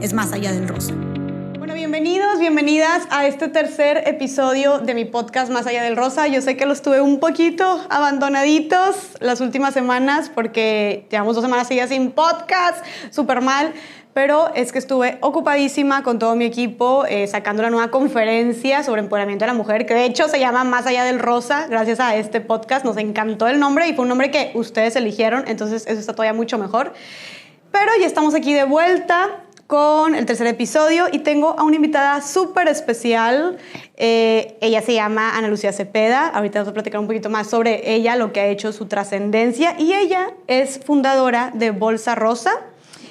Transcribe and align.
es 0.00 0.12
Más 0.12 0.32
allá 0.32 0.52
del 0.52 0.68
rosa. 0.68 0.94
Bueno, 1.58 1.74
bienvenidos, 1.74 2.38
bienvenidas 2.38 3.06
a 3.10 3.26
este 3.26 3.48
tercer 3.48 4.02
episodio 4.06 4.78
de 4.78 4.94
mi 4.94 5.04
podcast 5.04 5.50
Más 5.50 5.66
allá 5.66 5.82
del 5.82 5.96
rosa. 5.96 6.26
Yo 6.26 6.40
sé 6.40 6.56
que 6.56 6.66
los 6.66 6.82
tuve 6.82 7.00
un 7.00 7.20
poquito 7.20 7.84
abandonaditos 7.88 8.96
las 9.20 9.40
últimas 9.40 9.74
semanas 9.74 10.30
porque 10.34 11.06
llevamos 11.10 11.34
dos 11.34 11.44
semanas 11.44 11.68
seguidas 11.68 11.90
sin 11.90 12.10
podcast, 12.10 12.84
súper 13.10 13.40
mal 13.40 13.72
pero 14.14 14.54
es 14.54 14.70
que 14.70 14.78
estuve 14.78 15.18
ocupadísima 15.20 16.04
con 16.04 16.20
todo 16.20 16.36
mi 16.36 16.44
equipo 16.44 17.04
eh, 17.04 17.26
sacando 17.26 17.62
una 17.62 17.70
nueva 17.70 17.90
conferencia 17.90 18.84
sobre 18.84 19.00
empoderamiento 19.00 19.44
de 19.44 19.48
la 19.48 19.54
mujer, 19.54 19.86
que 19.86 19.94
de 19.94 20.04
hecho 20.04 20.28
se 20.28 20.38
llama 20.38 20.62
Más 20.62 20.86
allá 20.86 21.02
del 21.02 21.18
rosa, 21.18 21.66
gracias 21.68 21.98
a 21.98 22.14
este 22.14 22.40
podcast. 22.40 22.84
Nos 22.84 22.96
encantó 22.96 23.48
el 23.48 23.58
nombre 23.58 23.88
y 23.88 23.94
fue 23.94 24.04
un 24.04 24.10
nombre 24.10 24.30
que 24.30 24.52
ustedes 24.54 24.94
eligieron, 24.94 25.42
entonces 25.48 25.84
eso 25.88 25.98
está 25.98 26.12
todavía 26.12 26.32
mucho 26.32 26.58
mejor. 26.58 26.92
Pero 27.72 27.90
ya 28.00 28.06
estamos 28.06 28.36
aquí 28.36 28.54
de 28.54 28.62
vuelta 28.62 29.43
con 29.66 30.14
el 30.14 30.26
tercer 30.26 30.46
episodio 30.46 31.06
y 31.10 31.20
tengo 31.20 31.58
a 31.58 31.62
una 31.64 31.76
invitada 31.76 32.20
súper 32.20 32.68
especial. 32.68 33.56
Eh, 33.96 34.58
ella 34.60 34.82
se 34.82 34.94
llama 34.94 35.36
Ana 35.36 35.48
Lucía 35.48 35.72
Cepeda. 35.72 36.28
Ahorita 36.28 36.58
vamos 36.58 36.70
a 36.70 36.74
platicar 36.74 37.00
un 37.00 37.06
poquito 37.06 37.30
más 37.30 37.48
sobre 37.48 37.94
ella, 37.94 38.16
lo 38.16 38.32
que 38.32 38.40
ha 38.40 38.46
hecho 38.46 38.72
su 38.72 38.86
trascendencia. 38.86 39.76
Y 39.78 39.94
ella 39.94 40.34
es 40.46 40.80
fundadora 40.84 41.50
de 41.54 41.70
Bolsa 41.70 42.14
Rosa 42.14 42.52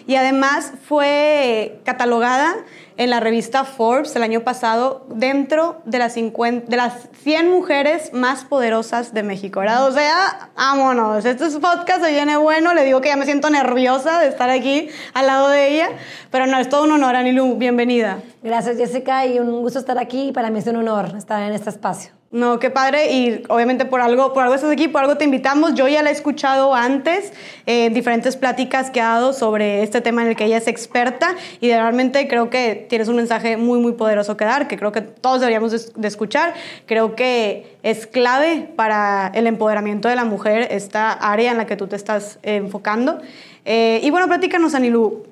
y 0.08 0.16
además 0.16 0.73
fue 0.88 1.80
catalogada 1.84 2.56
en 2.98 3.09
la 3.09 3.20
revista 3.20 3.64
Forbes 3.64 4.16
el 4.16 4.23
año 4.23 4.42
pasado 4.42 5.06
dentro 5.10 5.82
de 5.86 6.00
las, 6.00 6.14
50, 6.14 6.70
de 6.70 6.78
las 6.78 7.10
100 7.23 7.50
mujeres 7.50 8.14
más 8.14 8.45
poderosas 8.45 9.14
de 9.14 9.23
México, 9.23 9.62
¿verdad? 9.62 9.88
O 9.88 9.92
sea, 9.92 10.52
vámonos, 10.56 11.26
este 11.26 11.50
podcast 11.60 12.04
se 12.04 12.12
viene 12.12 12.38
bueno, 12.38 12.73
le 12.73 12.84
digo 12.84 13.02
que 13.02 13.10
ya 13.10 13.16
me 13.16 13.26
siento 13.26 13.50
nerviosa 13.50 14.20
de 14.20 14.28
estar 14.28 14.50
aquí 14.50 14.90
al 15.14 15.28
lado 15.28 15.50
de 15.50 15.73
ella, 15.73 15.90
pero 16.32 16.45
no, 16.45 16.60
es 16.60 16.70
todo 16.70 16.84
un 16.84 16.92
honor, 16.92 17.16
Anilu, 17.16 17.56
bienvenida. 17.56 18.20
Gracias 18.42 18.78
Jessica 18.78 19.26
y 19.26 19.40
un 19.40 19.62
gusto 19.62 19.80
estar 19.80 19.98
aquí, 19.98 20.32
para 20.32 20.50
mí 20.50 20.60
es 20.60 20.67
un 20.67 20.78
honor 20.78 21.16
estar 21.16 21.42
en 21.42 21.54
este 21.54 21.70
espacio. 21.70 22.23
No, 22.34 22.58
qué 22.58 22.72
padre. 22.72 23.14
Y 23.14 23.44
obviamente 23.48 23.86
por 23.86 24.02
algo, 24.02 24.34
por 24.34 24.42
algo 24.42 24.56
estás 24.56 24.72
aquí, 24.72 24.88
por 24.88 25.02
algo 25.02 25.17
te 25.17 25.23
invitamos. 25.23 25.76
Yo 25.76 25.88
ya 25.88 26.02
la 26.02 26.09
he 26.09 26.14
escuchado 26.14 26.73
antes 26.73 27.31
en 27.67 27.94
diferentes 27.94 28.38
pláticas 28.38 28.89
que 28.89 29.02
ha 29.02 29.09
dado 29.09 29.34
sobre 29.34 29.84
este 29.84 30.02
tema 30.02 30.23
en 30.23 30.30
el 30.30 30.36
que 30.36 30.45
ella 30.45 30.58
es 30.58 30.67
experta 30.67 31.36
y 31.61 31.70
realmente 31.70 32.28
creo 32.28 32.50
que 32.50 32.88
tienes 32.89 33.08
un 33.08 33.17
mensaje 33.17 33.56
muy, 33.56 33.80
muy 33.80 33.92
poderoso 33.92 34.36
que 34.36 34.45
dar, 34.45 34.67
que 34.67 34.78
creo 34.78 34.92
que 34.92 35.02
todos 35.02 35.42
deberíamos 35.42 35.94
de, 35.94 36.08
escuchar. 36.08 36.56
Creo 36.88 37.16
que 37.16 37.78
es 37.84 38.08
clave 38.08 38.67
para 38.76 39.31
el 39.36 39.45
empoderamiento 39.45 40.09
de 40.09 40.16
la 40.16 40.26
mujer 40.26 40.70
esta 40.72 41.11
área 41.11 41.52
en 41.52 41.58
la 41.58 41.67
que 41.67 41.76
tú 41.76 41.86
te 41.86 41.95
estás 41.95 42.39
enfocando. 42.42 43.20
Eh, 43.64 44.00
y 44.02 44.09
bueno, 44.09 44.28
platícanos, 44.28 44.73
Anilú. 44.73 45.23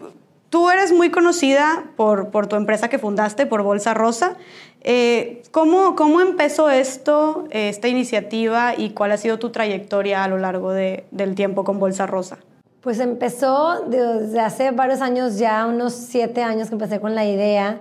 Tú 0.51 0.69
eres 0.69 0.91
muy 0.91 1.11
conocida 1.11 1.85
por, 1.95 2.29
por 2.29 2.47
tu 2.47 2.57
empresa 2.57 2.89
que 2.89 2.99
fundaste, 2.99 3.45
por 3.45 3.63
Bolsa 3.63 3.93
Rosa. 3.93 4.35
Eh, 4.81 5.43
¿cómo, 5.51 5.95
¿Cómo 5.95 6.19
empezó 6.19 6.69
esto, 6.69 7.45
esta 7.51 7.87
iniciativa 7.87 8.73
y 8.77 8.89
cuál 8.89 9.13
ha 9.13 9.17
sido 9.17 9.39
tu 9.39 9.51
trayectoria 9.51 10.25
a 10.25 10.27
lo 10.27 10.37
largo 10.37 10.73
de, 10.73 11.05
del 11.11 11.35
tiempo 11.35 11.63
con 11.63 11.79
Bolsa 11.79 12.05
Rosa? 12.05 12.39
Pues 12.81 12.99
empezó 12.99 13.85
desde 13.87 14.41
hace 14.41 14.71
varios 14.71 14.99
años 14.99 15.37
ya, 15.37 15.65
unos 15.65 15.93
siete 15.93 16.43
años 16.43 16.67
que 16.67 16.75
empecé 16.75 16.99
con 16.99 17.15
la 17.15 17.25
idea. 17.25 17.79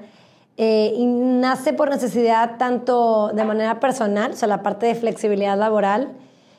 Eh, 0.56 0.94
y 0.94 1.06
nace 1.06 1.72
por 1.72 1.90
necesidad 1.90 2.56
tanto 2.56 3.32
de 3.34 3.42
manera 3.42 3.80
personal, 3.80 4.30
o 4.30 4.36
sea, 4.36 4.46
la 4.46 4.62
parte 4.62 4.86
de 4.86 4.94
flexibilidad 4.94 5.58
laboral, 5.58 6.12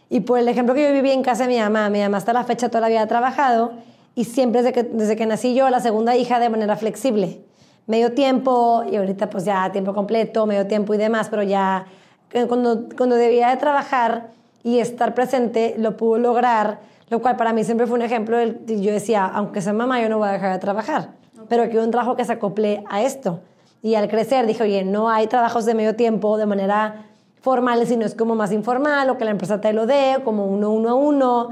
y 0.10 0.20
por 0.20 0.40
el 0.40 0.50
ejemplo 0.50 0.76
que 0.76 0.84
yo 0.84 0.92
viví 0.92 1.12
en 1.12 1.24
casa 1.24 1.44
de 1.48 1.54
mi 1.54 1.60
mamá. 1.60 1.90
Mi 1.90 2.02
mamá 2.02 2.18
hasta 2.18 2.34
la 2.34 2.44
fecha 2.44 2.68
toda 2.68 2.82
la 2.82 2.90
vida 2.90 3.02
ha 3.02 3.08
trabajado 3.08 3.72
y 4.16 4.26
siempre 4.26 4.62
desde 4.62 4.74
que, 4.74 4.84
desde 4.84 5.16
que 5.16 5.26
nací 5.26 5.54
yo, 5.54 5.70
la 5.70 5.80
segunda 5.80 6.16
hija 6.16 6.40
de 6.40 6.50
manera 6.50 6.76
flexible 6.76 7.42
medio 7.88 8.14
tiempo 8.14 8.84
y 8.90 8.96
ahorita 8.96 9.30
pues 9.30 9.46
ya 9.46 9.72
tiempo 9.72 9.94
completo, 9.94 10.46
medio 10.46 10.68
tiempo 10.68 10.94
y 10.94 10.98
demás, 10.98 11.28
pero 11.30 11.44
ya 11.44 11.86
eh, 12.32 12.46
cuando, 12.48 12.88
cuando 12.98 13.16
debía 13.16 13.50
de 13.50 13.58
trabajar 13.58 14.30
y 14.64 14.80
estar 14.80 15.14
presente 15.14 15.76
lo 15.78 15.98
pudo 15.98 16.18
lograr, 16.18 16.80
lo 17.10 17.22
cual 17.22 17.36
para 17.36 17.54
mí 17.54 17.64
siempre 17.64 17.88
fue 17.88 17.96
un 17.98 18.04
ejemplo. 18.04 18.38
yo 18.42 18.92
decía, 18.94 19.26
aunque 19.26 19.62
sea 19.62 19.74
mamá, 19.74 20.02
yo 20.02 20.10
no 20.10 20.20
voy 20.20 20.30
a 20.30 20.32
dejar 20.32 20.54
de 20.54 20.60
trabajar, 20.60 21.10
pero 21.50 21.66
quiero 21.66 21.84
un 21.84 21.92
trabajo 21.92 22.16
que 22.16 22.24
se 22.24 22.34
acople 22.34 22.84
a 22.90 23.02
esto. 23.02 23.42
Y 23.84 23.96
al 23.96 24.08
crecer 24.08 24.46
dije, 24.46 24.64
oye, 24.64 24.86
no 24.86 25.10
hay 25.10 25.26
trabajos 25.28 25.66
de 25.66 25.74
medio 25.74 25.96
tiempo 25.96 26.38
de 26.38 26.46
manera 26.46 27.08
formal, 27.42 27.86
sino 27.88 28.06
es 28.06 28.14
como 28.14 28.36
más 28.36 28.52
informal 28.52 29.10
o 29.10 29.18
que 29.18 29.26
la 29.26 29.32
empresa 29.32 29.60
te 29.60 29.74
lo 29.74 29.88
dé, 29.88 30.18
como 30.24 30.46
uno, 30.46 30.70
uno 30.70 30.90
a 30.90 30.94
uno. 30.94 31.50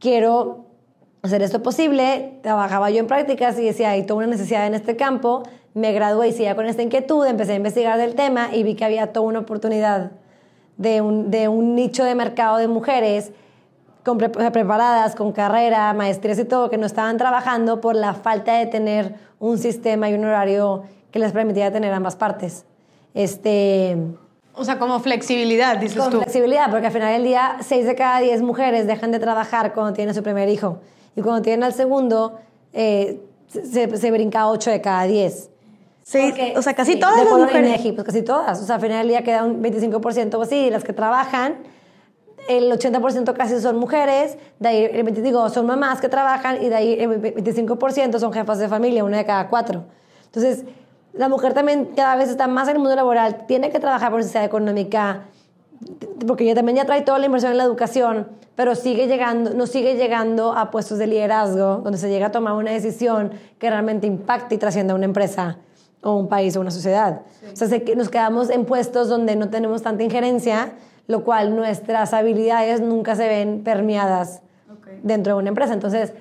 Quiero 0.00 0.63
hacer 1.24 1.40
esto 1.40 1.62
posible, 1.62 2.38
trabajaba 2.42 2.90
yo 2.90 3.00
en 3.00 3.06
prácticas 3.06 3.58
y 3.58 3.64
decía, 3.64 3.90
hay 3.90 4.04
toda 4.04 4.18
una 4.18 4.26
necesidad 4.26 4.66
en 4.66 4.74
este 4.74 4.94
campo, 4.94 5.42
me 5.72 5.90
gradué 5.92 6.28
y 6.28 6.32
seguía 6.32 6.54
con 6.54 6.66
esta 6.66 6.82
inquietud, 6.82 7.26
empecé 7.26 7.52
a 7.52 7.56
investigar 7.56 7.96
del 7.96 8.14
tema 8.14 8.50
y 8.52 8.62
vi 8.62 8.74
que 8.74 8.84
había 8.84 9.10
toda 9.10 9.26
una 9.26 9.38
oportunidad 9.38 10.12
de 10.76 11.00
un, 11.00 11.30
de 11.30 11.48
un 11.48 11.74
nicho 11.74 12.04
de 12.04 12.14
mercado 12.14 12.58
de 12.58 12.68
mujeres 12.68 13.32
con 14.04 14.18
preparadas, 14.18 15.14
con 15.14 15.32
carrera, 15.32 15.94
maestrías 15.94 16.38
y 16.38 16.44
todo, 16.44 16.68
que 16.68 16.76
no 16.76 16.84
estaban 16.84 17.16
trabajando 17.16 17.80
por 17.80 17.96
la 17.96 18.12
falta 18.12 18.58
de 18.58 18.66
tener 18.66 19.14
un 19.38 19.56
sistema 19.56 20.10
y 20.10 20.14
un 20.14 20.26
horario 20.26 20.82
que 21.10 21.18
les 21.20 21.32
permitiera 21.32 21.70
tener 21.72 21.94
ambas 21.94 22.16
partes. 22.16 22.66
Este, 23.14 23.96
o 24.52 24.62
sea, 24.62 24.78
como 24.78 25.00
flexibilidad, 25.00 25.78
dices 25.78 25.94
tú. 25.94 26.02
Con 26.02 26.20
flexibilidad, 26.20 26.70
porque 26.70 26.88
al 26.88 26.92
final 26.92 27.14
del 27.14 27.24
día, 27.24 27.56
6 27.60 27.86
de 27.86 27.94
cada 27.94 28.20
10 28.20 28.42
mujeres 28.42 28.86
dejan 28.86 29.10
de 29.10 29.20
trabajar 29.20 29.72
cuando 29.72 29.94
tienen 29.94 30.14
su 30.14 30.22
primer 30.22 30.50
hijo 30.50 30.80
y 31.16 31.22
cuando 31.22 31.42
tienen 31.42 31.64
al 31.64 31.72
segundo, 31.72 32.38
eh, 32.72 33.20
se, 33.48 33.96
se, 33.96 34.10
brinca 34.10 34.48
8 34.48 34.70
de 34.70 34.80
cada 34.80 35.04
10. 35.04 35.50
Sí, 36.02 36.34
o 36.56 36.62
sea, 36.62 36.74
casi 36.74 36.98
todas 36.98 37.16
las 37.16 37.28
mujeres. 37.28 37.80
pues 37.94 38.04
casi 38.04 38.22
todas. 38.22 38.60
O 38.60 38.64
sea, 38.64 38.76
al 38.76 38.80
final 38.80 38.98
del 38.98 39.08
día 39.08 39.22
queda 39.22 39.44
un 39.44 39.62
25% 39.62 40.34
o 40.34 40.42
así, 40.42 40.56
y 40.56 40.70
las 40.70 40.84
que 40.84 40.92
trabajan, 40.92 41.58
el 42.48 42.70
80% 42.70 43.32
casi 43.32 43.60
son 43.60 43.78
mujeres, 43.78 44.36
de 44.58 44.68
ahí, 44.68 44.84
el 44.84 45.02
20, 45.02 45.22
digo, 45.22 45.48
son 45.48 45.66
mamás 45.66 46.00
que 46.00 46.08
trabajan, 46.08 46.62
y 46.62 46.68
de 46.68 46.74
ahí 46.74 46.92
el 47.00 47.22
25% 47.22 48.18
son 48.18 48.32
jefas 48.32 48.58
de 48.58 48.68
familia, 48.68 49.02
una 49.02 49.16
de 49.16 49.24
cada 49.24 49.48
cuatro. 49.48 49.84
Entonces, 50.26 50.64
la 51.14 51.28
mujer 51.28 51.54
también 51.54 51.90
cada 51.96 52.16
vez 52.16 52.28
está 52.28 52.48
más 52.48 52.68
en 52.68 52.74
el 52.76 52.80
mundo 52.80 52.96
laboral, 52.96 53.46
tiene 53.46 53.70
que 53.70 53.78
trabajar 53.78 54.10
por 54.10 54.18
necesidad 54.18 54.44
económica, 54.44 55.24
porque 56.26 56.44
ella 56.44 56.54
también 56.54 56.76
ya 56.76 56.84
trae 56.84 57.02
toda 57.02 57.18
la 57.18 57.26
inversión 57.26 57.52
en 57.52 57.58
la 57.58 57.64
educación, 57.64 58.28
pero 58.54 58.74
sigue 58.74 59.06
llegando, 59.06 59.54
no 59.54 59.66
sigue 59.66 59.94
llegando 59.96 60.52
a 60.52 60.70
puestos 60.70 60.98
de 60.98 61.06
liderazgo 61.06 61.78
donde 61.78 61.98
se 61.98 62.08
llega 62.08 62.26
a 62.26 62.32
tomar 62.32 62.54
una 62.54 62.70
decisión 62.70 63.32
que 63.58 63.68
realmente 63.68 64.06
impacte 64.06 64.54
y 64.54 64.58
trascienda 64.58 64.92
a 64.92 64.96
una 64.96 65.04
empresa 65.04 65.58
o 66.02 66.14
un 66.14 66.28
país 66.28 66.56
o 66.56 66.60
una 66.60 66.70
sociedad. 66.70 67.22
O 67.52 67.56
sea, 67.56 67.68
nos 67.96 68.08
quedamos 68.08 68.50
en 68.50 68.64
puestos 68.64 69.08
donde 69.08 69.36
no 69.36 69.50
tenemos 69.50 69.82
tanta 69.82 70.04
injerencia, 70.04 70.72
lo 71.06 71.24
cual 71.24 71.56
nuestras 71.56 72.12
habilidades 72.14 72.80
nunca 72.80 73.16
se 73.16 73.28
ven 73.28 73.62
permeadas 73.64 74.42
dentro 75.02 75.34
de 75.34 75.38
una 75.40 75.48
empresa. 75.48 75.72
Entonces, 75.72 76.12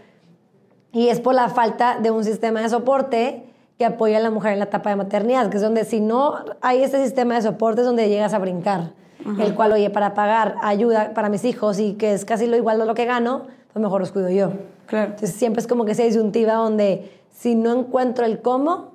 y 0.92 1.10
es 1.10 1.20
por 1.20 1.36
la 1.36 1.50
falta 1.50 2.00
de 2.00 2.12
un 2.12 2.24
sistema 2.24 2.62
de 2.62 2.70
soporte 2.70 3.46
que 3.78 3.86
apoya 3.86 4.18
a 4.18 4.22
la 4.22 4.30
mujer 4.30 4.54
en 4.54 4.60
la 4.60 4.66
etapa 4.66 4.90
de 4.90 4.96
maternidad, 4.96 5.50
que 5.50 5.58
es 5.58 5.64
donde 5.64 5.84
si 5.86 6.00
no 6.00 6.36
hay 6.62 6.84
este 6.84 7.04
sistema 7.04 7.36
de 7.36 7.42
soporte 7.42 7.82
es 7.82 7.88
donde 7.88 8.08
llegas 8.08 8.34
a 8.34 8.40
brincar 8.40 9.03
el 9.40 9.56
cual, 9.56 9.72
oye, 9.74 9.90
para 9.90 10.14
pagar 10.14 10.56
ayuda 10.62 11.14
para 11.14 11.30
mis 11.30 11.46
hijos 11.46 11.80
y 11.80 11.94
que 11.94 12.14
es 12.14 12.26
casi 12.26 12.48
lo 12.48 12.58
igual 12.58 12.80
de 12.80 12.86
lo 12.86 12.94
que 12.94 13.06
gano, 13.06 13.44
pues 13.72 13.82
mejor 13.82 14.02
los 14.02 14.12
cuido 14.12 14.30
yo. 14.30 14.54
Claro. 14.88 15.12
Entonces 15.12 15.34
siempre 15.34 15.62
es 15.62 15.68
como 15.68 15.86
que 15.86 15.94
esa 15.94 16.04
disyuntiva 16.04 16.54
donde 16.54 17.12
si 17.32 17.56
no 17.56 17.74
encuentro 17.74 18.26
el 18.26 18.42
cómo, 18.42 18.94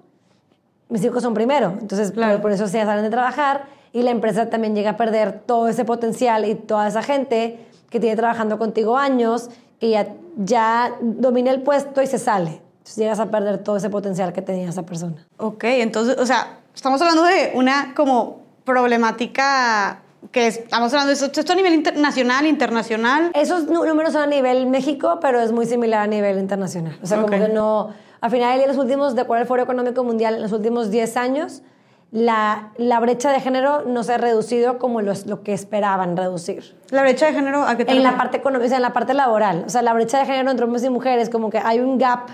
mis 0.88 1.04
hijos 1.04 1.22
son 1.22 1.34
primero. 1.34 1.75
Entonces, 1.80 2.12
claro. 2.12 2.40
por, 2.40 2.52
eso 2.52 2.66
se 2.66 2.82
salen 2.84 3.04
de 3.04 3.10
trabajar 3.10 3.66
y 3.92 4.02
la 4.02 4.10
empresa 4.10 4.50
también 4.50 4.75
llega 4.75 4.90
a 4.90 4.96
perder 4.96 5.40
todo 5.46 5.69
ese 5.69 5.84
potencial 5.84 6.44
y 6.44 6.54
toda 6.54 6.88
esa 6.88 7.02
gente 7.02 7.58
que 7.90 8.00
tiene 8.00 8.16
trabajando 8.16 8.58
contigo 8.58 8.96
años, 8.96 9.50
que 9.81 9.90
ya, 9.90 10.14
ya 10.36 10.94
domina 11.00 11.50
el 11.50 11.62
puesto 11.62 12.02
y 12.02 12.06
se 12.06 12.19
sale. 12.19 12.60
Entonces 12.78 12.96
llegas 12.96 13.20
a 13.20 13.31
perder 13.31 13.58
todo 13.58 13.76
ese 13.76 13.90
potencial 13.90 14.32
que 14.32 14.42
tenía 14.42 14.69
esa 14.69 14.84
persona. 14.84 15.26
Ok, 15.38 15.64
entonces, 15.64 16.19
o 16.19 16.26
sea, 16.26 16.58
estamos 16.74 17.00
hablando 17.00 17.24
de 17.24 17.52
una 17.54 17.92
como 17.94 18.40
problemática 18.64 20.02
que 20.32 20.47
es- 20.49 20.59
estamos 20.59 20.93
hablando 20.93 21.09
de 21.09 21.15
esto, 21.15 21.41
esto 21.41 21.53
a 21.53 21.56
nivel 21.56 21.75
inter- 21.75 21.97
nacional, 21.97 22.47
internacional. 22.47 23.31
Esos 23.35 23.65
números 23.67 24.12
son 24.12 24.23
a 24.23 24.26
nivel 24.26 24.67
México, 24.67 25.19
pero 25.20 25.41
es 25.41 25.53
muy 25.53 25.67
similar 25.67 26.00
a 26.03 26.06
nivel 26.06 26.38
internacional. 26.38 26.99
O 27.03 27.06
sea, 27.06 27.19
Ok. 27.20 27.31
como 27.31 27.44
que 27.44 27.53
no... 27.53 27.91
Al 28.20 28.31
final 28.31 28.50
del 28.50 28.59
día, 28.61 28.67
los 28.69 28.76
últimos, 28.79 29.15
de 29.15 29.20
acuerdo 29.23 29.43
al 29.43 29.47
Foro 29.47 29.62
Económico 29.62 30.03
Mundial, 30.03 30.35
en 30.35 30.43
los 30.43 30.53
últimos 30.53 30.91
10 30.91 31.17
años, 31.17 31.62
la, 32.11 32.73
la 32.79 32.99
brecha 33.00 33.31
de 33.31 33.38
género 33.41 33.82
no 33.87 34.03
se 34.03 34.15
ha 34.15 34.19
reducido 34.19 34.79
como 34.79 35.03
los- 35.03 35.26
lo 35.26 35.43
que 35.43 35.53
esperaban 35.53 36.17
reducir. 36.17 36.76
La 36.91 37.03
brecha 37.03 37.26
de 37.26 37.35
género, 37.35 37.62
¿a 37.62 37.76
qué 37.76 37.85
te 37.85 37.93
En 37.93 38.03
la 38.03 38.17
parte 38.17 38.38
económica, 38.38 38.67
o 38.67 38.69
sea, 38.69 38.79
en 38.79 38.82
la 38.82 38.93
parte 38.93 39.15
laboral. 39.15 39.65
O 39.67 39.69
sea, 39.70 39.82
la 39.82 39.93
brecha 39.93 40.19
de 40.19 40.26
género 40.26 40.50
entre 40.50 40.65
hombres 40.65 40.82
y 40.85 40.91
mujeres, 40.91 41.29
como 41.31 41.50
que 41.50 41.59
hay 41.59 41.81
un 41.81 41.99
gap 41.99 42.29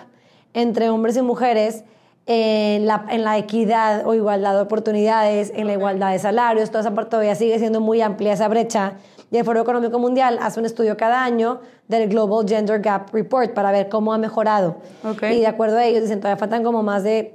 entre 0.55 0.89
hombres 0.89 1.17
y 1.17 1.23
mujeres 1.23 1.85
en 2.27 2.87
la, 2.87 3.05
en 3.11 3.23
la 3.23 3.37
equidad 3.37 4.07
o 4.07 4.15
igualdad 4.15 4.55
de 4.55 4.61
oportunidades, 4.61 5.53
en 5.55 5.67
la 5.67 5.75
igualdad 5.75 6.13
de 6.13 6.19
salarios, 6.19 6.71
toda 6.71 6.81
esa 6.81 6.95
parte 6.95 7.11
todavía 7.11 7.35
sigue 7.35 7.59
siendo 7.59 7.81
muy 7.81 8.01
amplia 8.01 8.33
esa 8.33 8.49
brecha. 8.49 8.95
Y 9.31 9.37
el 9.37 9.45
Foro 9.45 9.61
Económico 9.61 9.99
Mundial 9.99 10.39
hace 10.41 10.61
un 10.61 10.67
estudio 10.67 10.97
cada 10.97 11.25
año 11.25 11.61
del 11.89 12.09
Global 12.09 12.49
Gender 12.49 12.81
Gap 12.81 13.13
Report 13.13 13.53
para 13.53 13.73
ver 13.73 13.89
cómo 13.89 14.15
ha 14.15 14.19
mejorado. 14.19 14.77
Ok. 15.05 15.25
Y 15.25 15.41
de 15.41 15.47
acuerdo 15.47 15.77
a 15.77 15.85
ellos, 15.85 16.03
dicen, 16.03 16.21
todavía 16.21 16.39
faltan 16.39 16.63
como 16.63 16.83
más 16.83 17.03
de 17.03 17.35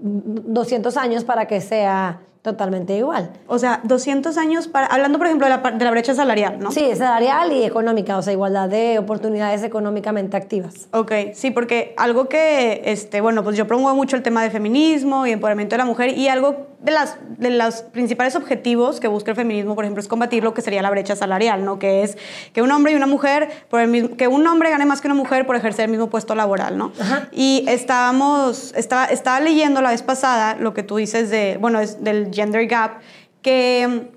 200 0.00 0.96
años 0.96 1.24
para 1.24 1.46
que 1.46 1.60
sea 1.60 2.20
totalmente 2.42 2.96
igual. 2.96 3.30
O 3.46 3.58
sea, 3.58 3.80
200 3.84 4.36
años 4.36 4.66
para... 4.66 4.86
Hablando, 4.86 5.18
por 5.18 5.28
ejemplo, 5.28 5.46
de 5.48 5.56
la, 5.56 5.70
de 5.70 5.84
la 5.84 5.90
brecha 5.92 6.12
salarial, 6.12 6.58
¿no? 6.58 6.72
Sí, 6.72 6.94
salarial 6.96 7.52
y 7.52 7.62
económica, 7.62 8.18
o 8.18 8.22
sea, 8.22 8.32
igualdad 8.32 8.68
de 8.68 8.98
oportunidades 8.98 9.62
económicamente 9.62 10.36
activas. 10.36 10.88
Ok, 10.90 11.12
sí, 11.34 11.52
porque 11.52 11.94
algo 11.96 12.28
que, 12.28 12.82
este, 12.84 13.20
bueno, 13.20 13.44
pues 13.44 13.56
yo 13.56 13.68
promuevo 13.68 13.96
mucho 13.96 14.16
el 14.16 14.22
tema 14.22 14.42
de 14.42 14.50
feminismo 14.50 15.24
y 15.24 15.30
empoderamiento 15.30 15.74
de 15.74 15.78
la 15.78 15.84
mujer 15.84 16.18
y 16.18 16.28
algo 16.28 16.66
de, 16.82 16.92
las, 16.92 17.16
de 17.38 17.50
los 17.50 17.82
principales 17.82 18.36
objetivos 18.36 19.00
que 19.00 19.08
busca 19.08 19.30
el 19.30 19.36
feminismo, 19.36 19.74
por 19.74 19.84
ejemplo, 19.84 20.00
es 20.00 20.08
combatir 20.08 20.42
lo 20.42 20.52
que 20.54 20.62
sería 20.62 20.82
la 20.82 20.90
brecha 20.90 21.16
salarial, 21.16 21.64
¿no? 21.64 21.78
Que 21.78 22.02
es 22.02 22.18
que 22.52 22.62
un 22.62 22.70
hombre 22.70 22.92
y 22.92 22.96
una 22.96 23.06
mujer, 23.06 23.48
por 23.68 23.80
el 23.80 23.88
mismo, 23.88 24.16
que 24.16 24.28
un 24.28 24.46
hombre 24.46 24.70
gane 24.70 24.84
más 24.84 25.00
que 25.00 25.08
una 25.08 25.14
mujer 25.14 25.46
por 25.46 25.56
ejercer 25.56 25.84
el 25.86 25.90
mismo 25.90 26.10
puesto 26.10 26.34
laboral, 26.34 26.76
¿no? 26.76 26.92
Ajá. 27.00 27.28
Y 27.32 27.64
estábamos, 27.68 28.72
estaba, 28.76 29.06
estaba 29.06 29.40
leyendo 29.40 29.80
la 29.80 29.90
vez 29.90 30.02
pasada 30.02 30.56
lo 30.56 30.74
que 30.74 30.82
tú 30.82 30.96
dices 30.96 31.30
de, 31.30 31.56
bueno, 31.60 31.80
es 31.80 32.02
del 32.02 32.32
gender 32.32 32.66
gap, 32.66 33.00
que 33.42 34.10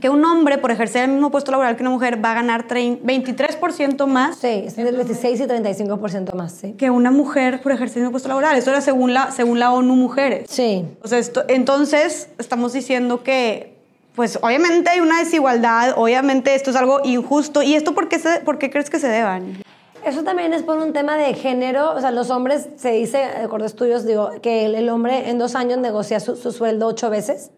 que 0.00 0.08
un 0.08 0.24
hombre 0.24 0.56
por 0.58 0.70
ejercer 0.70 1.04
el 1.04 1.10
mismo 1.10 1.30
puesto 1.30 1.50
laboral 1.50 1.76
que 1.76 1.82
una 1.82 1.90
mujer 1.90 2.24
va 2.24 2.30
a 2.32 2.34
ganar 2.34 2.66
trein- 2.66 2.98
23% 3.02 4.06
más 4.06 4.36
Sí, 4.36 4.64
es 4.66 4.76
del 4.76 4.96
16 4.96 5.40
y 5.40 5.44
35% 5.44 6.32
más, 6.34 6.52
sí. 6.52 6.72
que 6.72 6.88
una 6.90 7.10
mujer 7.10 7.60
por 7.62 7.72
ejercer 7.72 7.98
el 7.98 8.02
mismo 8.04 8.12
puesto 8.12 8.28
laboral. 8.28 8.56
Esto 8.56 8.70
era 8.70 8.80
según 8.80 9.12
la, 9.12 9.30
según 9.32 9.58
la 9.58 9.72
ONU 9.72 9.94
Mujeres. 9.94 10.46
Sí. 10.50 10.84
O 11.02 11.08
sea, 11.08 11.18
esto, 11.18 11.44
entonces 11.48 12.28
estamos 12.38 12.72
diciendo 12.72 13.22
que, 13.22 13.74
pues 14.14 14.38
obviamente 14.42 14.90
hay 14.90 15.00
una 15.00 15.18
desigualdad, 15.20 15.92
obviamente 15.96 16.54
esto 16.54 16.70
es 16.70 16.76
algo 16.76 17.00
injusto. 17.04 17.62
¿Y 17.62 17.74
esto 17.74 17.94
por 17.94 18.08
qué, 18.08 18.18
se- 18.18 18.40
por 18.40 18.58
qué 18.58 18.70
crees 18.70 18.88
que 18.88 18.98
se 18.98 19.08
deban? 19.08 19.62
Eso 20.04 20.24
también 20.24 20.52
es 20.52 20.62
por 20.62 20.78
un 20.78 20.92
tema 20.92 21.16
de 21.16 21.32
género. 21.34 21.92
O 21.94 22.00
sea, 22.00 22.10
los 22.10 22.30
hombres, 22.30 22.68
se 22.76 22.90
dice, 22.92 23.18
de 23.18 23.44
acuerdo 23.44 23.64
a 23.66 23.68
estudios, 23.68 24.04
digo, 24.04 24.30
que 24.42 24.64
el, 24.64 24.74
el 24.74 24.88
hombre 24.88 25.28
en 25.30 25.38
dos 25.38 25.54
años 25.54 25.78
negocia 25.78 26.18
su, 26.18 26.34
su 26.36 26.50
sueldo 26.50 26.86
ocho 26.88 27.08
veces 27.10 27.50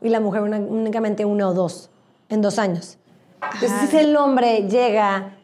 y 0.00 0.08
la 0.08 0.20
mujer 0.20 0.42
una- 0.42 0.58
únicamente 0.58 1.24
una 1.24 1.48
o 1.48 1.54
dos 1.54 1.90
en 2.28 2.42
dos 2.42 2.58
años. 2.58 2.98
Entonces, 3.54 3.90
si 3.90 3.96
el 3.98 4.16
hombre 4.16 4.66
llega 4.68 5.34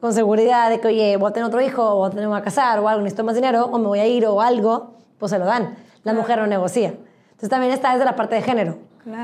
con 0.00 0.12
seguridad 0.12 0.70
de 0.70 0.80
que, 0.80 0.88
oye, 0.88 1.16
voy 1.16 1.30
a 1.30 1.32
tener 1.32 1.46
otro 1.46 1.60
hijo, 1.60 1.82
o 1.82 1.96
voy 1.96 2.08
a 2.08 2.10
tener- 2.10 2.28
voy 2.28 2.38
a 2.38 2.42
casar, 2.42 2.78
o 2.80 2.88
algo, 2.88 3.02
necesito 3.02 3.24
más 3.24 3.34
dinero, 3.34 3.66
o 3.66 3.78
me 3.78 3.86
voy 3.86 4.00
a 4.00 4.06
ir, 4.06 4.26
o 4.26 4.40
algo, 4.40 4.92
pues 5.18 5.30
se 5.30 5.38
lo 5.38 5.44
dan. 5.46 5.76
La 6.02 6.12
mujer 6.12 6.38
no 6.38 6.46
negocia. 6.46 6.88
Entonces, 6.88 7.48
también 7.48 7.72
está 7.72 7.92
desde 7.92 8.04
la 8.04 8.16
parte 8.16 8.34
de 8.36 8.42
género. 8.42 8.78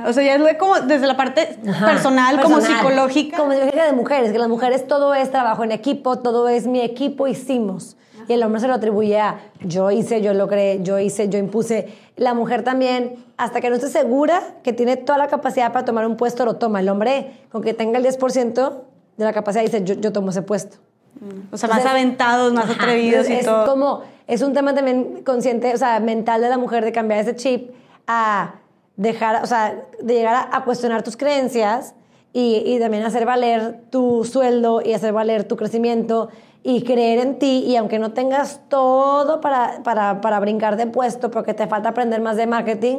O 0.07 0.13
sea, 0.13 0.23
ya 0.23 0.35
es 0.35 0.57
como 0.59 0.79
desde 0.81 1.07
la 1.07 1.17
parte 1.17 1.59
Ajá, 1.67 1.87
personal, 1.87 2.39
como 2.43 2.57
personal. 2.57 2.79
psicológica. 2.81 3.37
Como 3.39 3.53
psicológica 3.53 3.87
de 3.87 3.93
mujeres, 3.95 4.33
que 4.33 4.39
las 4.39 4.49
mujeres 4.49 4.87
todo 4.87 5.15
es 5.15 5.31
trabajo 5.31 5.65
en 5.65 5.73
equipo, 5.73 6.19
todo 6.19 6.49
es 6.51 6.67
mi 6.67 6.81
equipo, 6.83 7.27
hicimos. 7.29 7.97
Y 8.29 8.33
el 8.33 8.43
hombre 8.43 8.61
se 8.61 8.69
lo 8.69 8.75
atribuye 8.75 9.19
a 9.21 9.41
yo 9.61 9.91
hice, 9.91 10.21
yo 10.21 10.35
logré, 10.35 10.81
yo 10.83 10.99
hice, 10.99 11.29
yo 11.29 11.39
impuse. 11.39 11.89
La 12.17 12.35
mujer 12.35 12.63
también, 12.63 13.17
hasta 13.37 13.61
que 13.61 13.71
no 13.71 13.77
esté 13.77 13.89
segura 13.89 14.43
que 14.63 14.73
tiene 14.73 14.97
toda 14.97 15.19
la 15.19 15.29
capacidad 15.29 15.73
para 15.73 15.85
tomar 15.85 16.07
un 16.07 16.17
puesto, 16.17 16.45
lo 16.45 16.57
toma. 16.57 16.81
El 16.81 16.89
hombre, 16.89 17.33
con 17.51 17.63
que 17.63 17.75
tenga 17.75 17.99
el 17.99 18.05
10% 18.05 18.83
de 19.17 19.25
la 19.25 19.33
capacidad, 19.33 19.63
dice 19.65 19.83
yo, 19.85 19.95
yo 19.95 20.13
tomo 20.13 20.31
ese 20.31 20.43
puesto. 20.43 20.79
o 21.51 21.57
sea, 21.57 21.69
más 21.69 21.79
Entonces, 21.79 21.87
aventados, 21.91 22.53
más 22.53 22.65
Ajá, 22.71 22.83
atrevidos 22.83 23.29
y 23.29 23.35
es 23.35 23.47
todo. 23.47 23.67
como, 23.67 24.03
es 24.27 24.43
un 24.43 24.53
tema 24.53 24.75
también 24.75 25.23
consciente, 25.25 25.75
o 25.75 25.79
sea, 25.79 26.01
mental 26.01 26.41
de 26.41 26.49
la 26.49 26.59
mujer 26.59 26.85
de 26.85 26.93
cambiar 26.93 27.21
ese 27.21 27.37
chip 27.37 27.71
a 28.07 28.55
dejar, 28.97 29.43
o 29.43 29.47
sea, 29.47 29.85
de 30.01 30.15
llegar 30.15 30.35
a, 30.35 30.57
a 30.57 30.65
cuestionar 30.65 31.03
tus 31.03 31.17
creencias 31.17 31.95
y, 32.33 32.63
y 32.67 32.79
también 32.79 33.03
hacer 33.05 33.27
valer 33.27 33.81
tu 33.91 34.25
sueldo 34.25 34.83
y 34.85 34.93
hacer 34.93 35.13
valer 35.13 35.45
tu 35.45 35.57
crecimiento 35.57 36.29
y 36.63 36.83
creer 36.83 37.19
en 37.21 37.39
ti 37.39 37.65
y 37.67 37.77
aunque 37.77 37.99
no 37.99 38.13
tengas 38.13 38.61
todo 38.69 39.41
para, 39.41 39.83
para, 39.83 40.21
para 40.21 40.39
brincar 40.41 40.77
de 40.77 40.87
puesto 40.87 41.31
porque 41.31 41.55
te 41.55 41.67
falta 41.67 41.89
aprender 41.91 42.21
más 42.21 42.37
de 42.37 42.47
marketing, 42.47 42.99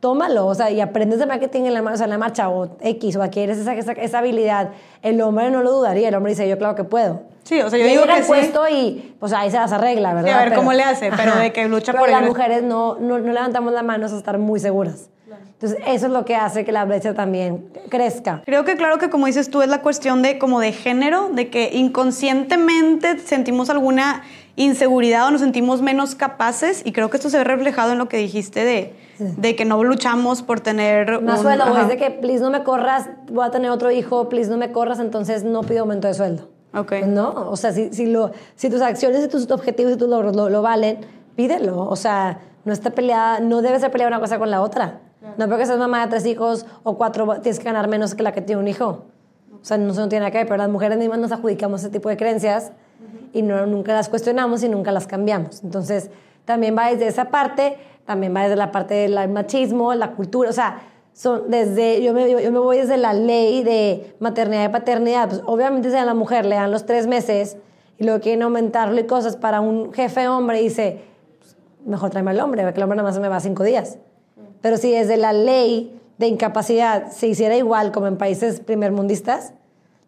tómalo, 0.00 0.46
o 0.46 0.54
sea, 0.54 0.70
y 0.70 0.80
aprendes 0.80 1.18
de 1.18 1.26
marketing 1.26 1.62
en 1.64 1.74
la, 1.74 1.80
o 1.82 1.96
sea, 1.96 2.04
en 2.04 2.10
la 2.10 2.18
marcha 2.18 2.48
o 2.50 2.76
X 2.80 3.16
o 3.16 3.22
adquieres 3.22 3.58
esa, 3.58 3.74
esa, 3.74 3.92
esa 3.92 4.18
habilidad. 4.18 4.70
El 5.02 5.20
hombre 5.22 5.50
no 5.50 5.62
lo 5.62 5.72
dudaría, 5.72 6.08
el 6.08 6.14
hombre 6.14 6.32
dice, 6.32 6.48
yo 6.48 6.56
claro 6.58 6.74
que 6.74 6.84
puedo. 6.84 7.22
Sí, 7.44 7.60
o 7.60 7.70
sea, 7.70 7.78
yo 7.78 7.86
Y 7.86 7.90
digo 7.90 8.04
que 8.04 8.12
al 8.12 8.22
sí. 8.22 8.28
puesto 8.28 8.68
y 8.68 9.14
pues 9.18 9.32
ahí 9.32 9.50
se 9.50 9.56
las 9.56 9.72
arregla, 9.72 10.12
¿verdad? 10.14 10.38
a 10.40 10.44
ver 10.44 10.54
cómo 10.54 10.72
le 10.72 10.82
hace, 10.82 11.10
pero 11.16 11.34
de 11.36 11.52
que 11.52 11.66
lucha 11.66 11.92
pero 11.92 12.02
por 12.04 12.10
las 12.10 12.22
el- 12.22 12.28
mujeres 12.28 12.62
no, 12.62 12.96
no, 13.00 13.18
no 13.18 13.32
levantamos 13.32 13.72
las 13.72 13.82
manos 13.84 14.12
a 14.12 14.18
estar 14.18 14.38
muy 14.38 14.60
seguras. 14.60 15.08
Entonces, 15.52 15.78
eso 15.86 16.06
es 16.06 16.12
lo 16.12 16.24
que 16.24 16.36
hace 16.36 16.64
que 16.64 16.72
la 16.72 16.84
brecha 16.84 17.14
también 17.14 17.68
crezca. 17.88 18.42
Creo 18.46 18.64
que 18.64 18.76
claro 18.76 18.98
que 18.98 19.10
como 19.10 19.26
dices 19.26 19.50
tú 19.50 19.60
es 19.62 19.68
la 19.68 19.82
cuestión 19.82 20.22
de 20.22 20.38
como 20.38 20.60
de 20.60 20.72
género, 20.72 21.30
de 21.32 21.50
que 21.50 21.70
inconscientemente 22.32 23.18
sentimos 23.20 23.70
alguna 23.70 24.22
inseguridad 24.56 25.26
o 25.26 25.30
nos 25.30 25.40
sentimos 25.40 25.82
menos 25.82 26.14
capaces 26.14 26.82
y 26.84 26.92
creo 26.92 27.10
que 27.10 27.16
esto 27.16 27.30
se 27.30 27.38
ve 27.38 27.44
reflejado 27.44 27.92
en 27.92 27.98
lo 27.98 28.08
que 28.08 28.16
dijiste 28.16 28.64
de, 28.64 28.92
de 29.18 29.54
que 29.56 29.64
no 29.64 29.82
luchamos 29.84 30.42
por 30.42 30.60
tener 30.60 31.20
Más 31.22 31.38
un- 31.38 31.42
sueldo, 31.44 31.64
o 31.72 31.76
es 31.78 31.88
de 31.88 31.96
que, 31.96 32.10
please, 32.10 32.40
no 32.42 32.50
me 32.50 32.64
corras, 32.64 33.08
voy 33.30 33.46
a 33.46 33.50
tener 33.50 33.70
otro 33.70 33.90
hijo, 33.90 34.28
please, 34.28 34.50
no 34.50 34.56
me 34.56 34.72
corras, 34.72 34.98
entonces 34.98 35.44
no 35.44 35.62
pido 35.62 35.80
aumento 35.82 36.08
de 36.08 36.14
sueldo. 36.14 36.48
Ok. 36.74 36.88
Pues 36.88 37.06
no, 37.06 37.30
o 37.50 37.56
sea, 37.56 37.72
si, 37.72 37.92
si, 37.92 38.06
lo, 38.06 38.32
si 38.56 38.68
tus 38.68 38.82
acciones 38.82 39.24
y 39.24 39.28
tus 39.28 39.50
objetivos 39.50 39.92
y 39.92 39.96
tus 39.96 40.08
logros 40.08 40.34
lo, 40.36 40.50
lo 40.50 40.60
valen, 40.60 40.98
pídelo. 41.34 41.80
O 41.88 41.96
sea, 41.96 42.40
no 42.64 42.72
está 42.72 42.90
peleada, 42.90 43.40
no 43.40 43.62
debe 43.62 43.78
ser 43.80 43.90
peleada 43.90 44.08
una 44.08 44.20
cosa 44.20 44.38
con 44.38 44.50
la 44.50 44.60
otra. 44.60 45.00
No 45.36 45.48
porque 45.48 45.66
seas 45.66 45.78
mamá 45.78 46.02
de 46.02 46.10
tres 46.10 46.26
hijos 46.26 46.66
o 46.84 46.96
cuatro, 46.96 47.40
tienes 47.40 47.58
que 47.58 47.64
ganar 47.64 47.88
menos 47.88 48.14
que 48.14 48.22
la 48.22 48.32
que 48.32 48.40
tiene 48.40 48.60
un 48.60 48.68
hijo. 48.68 49.04
O 49.60 49.64
sea, 49.64 49.76
no, 49.76 49.92
no 49.92 50.08
tiene 50.08 50.30
que 50.30 50.38
ver, 50.38 50.46
pero 50.46 50.58
las 50.58 50.68
mujeres 50.68 50.98
mismas 50.98 51.18
nos 51.18 51.32
adjudicamos 51.32 51.80
ese 51.80 51.90
tipo 51.90 52.08
de 52.08 52.16
creencias 52.16 52.72
y 53.32 53.42
no, 53.42 53.66
nunca 53.66 53.92
las 53.92 54.08
cuestionamos 54.08 54.62
y 54.62 54.68
nunca 54.68 54.92
las 54.92 55.06
cambiamos. 55.06 55.62
Entonces, 55.64 56.10
también 56.44 56.76
va 56.76 56.90
desde 56.90 57.08
esa 57.08 57.26
parte, 57.26 57.76
también 58.06 58.34
va 58.34 58.42
desde 58.42 58.56
la 58.56 58.70
parte 58.70 58.94
del 58.94 59.28
machismo, 59.28 59.94
la 59.94 60.12
cultura, 60.12 60.50
o 60.50 60.52
sea, 60.52 60.80
son 61.12 61.50
desde, 61.50 62.00
yo 62.00 62.14
me, 62.14 62.30
yo 62.30 62.52
me 62.52 62.58
voy 62.60 62.78
desde 62.78 62.96
la 62.96 63.12
ley 63.12 63.64
de 63.64 64.14
maternidad 64.20 64.68
y 64.68 64.72
paternidad. 64.72 65.28
Pues, 65.28 65.42
obviamente, 65.46 65.90
si 65.90 65.96
a 65.96 66.04
la 66.04 66.14
mujer 66.14 66.46
le 66.46 66.54
dan 66.54 66.70
los 66.70 66.86
tres 66.86 67.08
meses 67.08 67.56
y 67.98 68.04
luego 68.04 68.20
quieren 68.20 68.42
aumentarlo 68.42 69.00
y 69.00 69.04
cosas 69.04 69.36
para 69.36 69.60
un 69.60 69.92
jefe 69.92 70.28
hombre, 70.28 70.60
dice, 70.60 71.02
pues, 71.40 71.56
mejor 71.84 72.10
tráeme 72.10 72.30
al 72.30 72.40
hombre, 72.40 72.62
porque 72.62 72.78
el 72.78 72.84
hombre 72.84 72.96
nada 72.96 73.08
más 73.08 73.18
me 73.18 73.28
va 73.28 73.40
cinco 73.40 73.64
días. 73.64 73.98
Pero 74.60 74.76
si 74.76 74.90
desde 74.92 75.16
la 75.16 75.32
ley 75.32 75.98
de 76.18 76.26
incapacidad 76.26 77.10
se 77.12 77.26
hiciera 77.28 77.56
igual 77.56 77.92
como 77.92 78.06
en 78.06 78.16
países 78.16 78.60
primermundistas, 78.60 79.52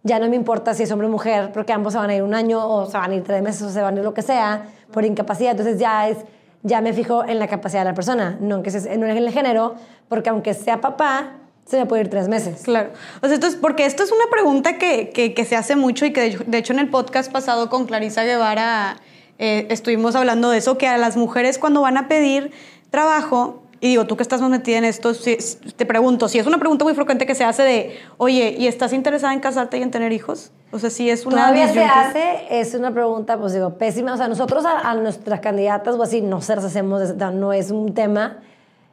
ya 0.02 0.19
no 0.19 0.28
me 0.28 0.37
importa 0.37 0.75
si 0.75 0.83
es 0.85 0.90
hombre 0.90 1.07
o 1.07 1.11
mujer, 1.11 1.50
porque 1.52 1.73
ambos 1.73 1.92
se 1.92 1.99
van 1.99 2.11
a 2.11 2.14
ir 2.14 2.23
un 2.23 2.35
año 2.35 2.66
o 2.66 2.87
se 2.87 2.97
van 2.99 3.11
a 3.11 3.14
ir 3.14 3.23
tres 3.23 3.42
meses 3.42 3.62
o 3.62 3.71
se 3.71 3.80
van 3.83 3.95
a 3.95 3.99
ir 3.99 4.04
lo 4.04 4.14
que 4.14 4.23
sea 4.23 4.64
por 4.92 5.04
incapacidad. 5.04 5.50
Entonces 5.52 5.78
ya 5.78 6.09
es, 6.09 6.16
ya 6.62 6.80
me 6.80 6.92
fijo 6.92 7.25
en 7.25 7.38
la 7.38 7.47
capacidad 7.49 7.83
de 7.83 7.90
la 7.90 7.95
persona, 7.95 8.38
no 8.40 8.62
que 8.62 8.71
se- 8.71 8.97
no 8.97 9.07
en 9.07 9.16
el 9.16 9.30
género, 9.30 9.75
porque 10.09 10.30
aunque 10.30 10.54
sea 10.54 10.80
papá, 10.80 11.35
se 11.66 11.78
me 11.78 11.87
puede 11.87 12.02
ir 12.02 12.09
tres 12.11 12.28
meses. 12.28 12.62
Claro. 12.64 12.90
O 13.23 13.26
sea, 13.26 13.35
esto 13.35 13.47
es, 13.47 13.54
porque 13.57 13.85
esto 13.87 14.02
es 14.02 14.11
una 14.11 14.25
pregunta 14.30 14.78
que, 14.78 15.11
que- 15.11 15.45
se 15.45 15.54
hace 15.54 15.76
mucho 15.76 16.07
y 16.07 16.12
que 16.12 16.37
de 16.45 16.59
hecho 16.59 16.73
en 16.73 16.78
el 16.80 16.88
podcast 16.88 17.30
pasado 17.30 17.69
con 17.71 17.85
Clarisa 17.87 18.25
Guevara 18.25 18.97
eh, 19.38 19.66
estuvimos 19.71 20.16
hablando 20.16 20.50
de 20.50 20.59
eso, 20.59 20.76
que 20.78 20.88
a 20.88 20.97
las 20.99 21.16
mujeres 21.16 21.59
cuando 21.59 21.83
van 21.83 21.97
a 21.99 22.09
pedir 22.09 22.50
trabajo, 22.90 23.59
y 23.80 23.88
digo, 23.88 24.06
tú 24.06 24.16
que 24.16 24.22
estás 24.22 24.40
más 24.40 24.50
metida 24.50 24.78
en 24.78 24.84
esto, 24.84 25.14
si- 25.14 25.37
te 25.76 25.87
pregunto, 25.87 26.28
si 26.28 26.38
es 26.38 26.46
una 26.46 26.58
pregunta 26.58 26.84
muy 26.84 26.94
frecuente 26.94 27.25
que 27.26 27.34
se 27.34 27.44
hace 27.44 27.62
de, 27.62 27.99
oye, 28.18 28.54
¿y 28.58 28.66
estás 28.66 28.92
interesada 28.92 29.32
en 29.32 29.40
casarte 29.40 29.78
y 29.78 29.82
en 29.82 29.90
tener 29.90 30.12
hijos? 30.12 30.52
O 30.72 30.78
sea, 30.78 30.90
si 30.90 31.08
es 31.10 31.25
una 31.26 31.37
Todavía 31.37 31.68
se 31.68 31.84
hace, 31.84 32.60
es 32.60 32.75
una 32.75 32.92
pregunta, 32.92 33.38
pues 33.38 33.52
digo, 33.54 33.78
pésima. 33.78 34.14
O 34.14 34.16
sea, 34.16 34.28
nosotros 34.28 34.64
a, 34.66 34.90
a 34.90 34.94
nuestras 34.94 35.40
candidatas 35.40 35.96
o 35.96 36.02
así 36.02 36.20
no 36.20 36.40
se 36.42 36.54
las 36.56 36.64
hacemos, 36.64 37.14
no 37.32 37.52
es 37.52 37.70
un 37.70 37.94
tema, 37.94 38.38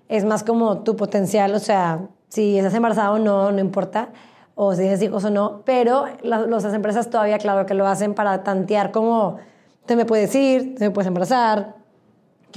es 0.10 0.24
más 0.24 0.44
como 0.44 0.79
tu 0.84 0.96
potencial, 0.96 1.53
o 1.53 1.60
sea, 1.60 2.00
si 2.29 2.58
estás 2.58 2.74
embarazada 2.74 3.12
o 3.12 3.20
no, 3.20 3.51
no 3.51 3.60
importa, 3.60 4.10
o 4.56 4.74
si 4.74 4.79
tienes 4.82 5.01
hijos 5.01 5.24
o 5.25 5.29
no, 5.29 5.62
pero 5.65 6.06
la- 6.24 6.48
las 6.48 6.63
empresas 6.74 7.10
todavía, 7.10 7.38
claro, 7.38 7.65
que 7.65 7.74
lo 7.74 7.86
hacen 7.88 8.13
para 8.13 8.41
tantear 8.44 8.91
como, 8.91 9.38
te 9.86 9.96
me 9.96 10.06
puedes 10.06 10.34
ir, 10.34 10.75
te 10.75 10.86
me 10.86 10.91
puedes 10.91 11.08
embarazar, 11.08 11.75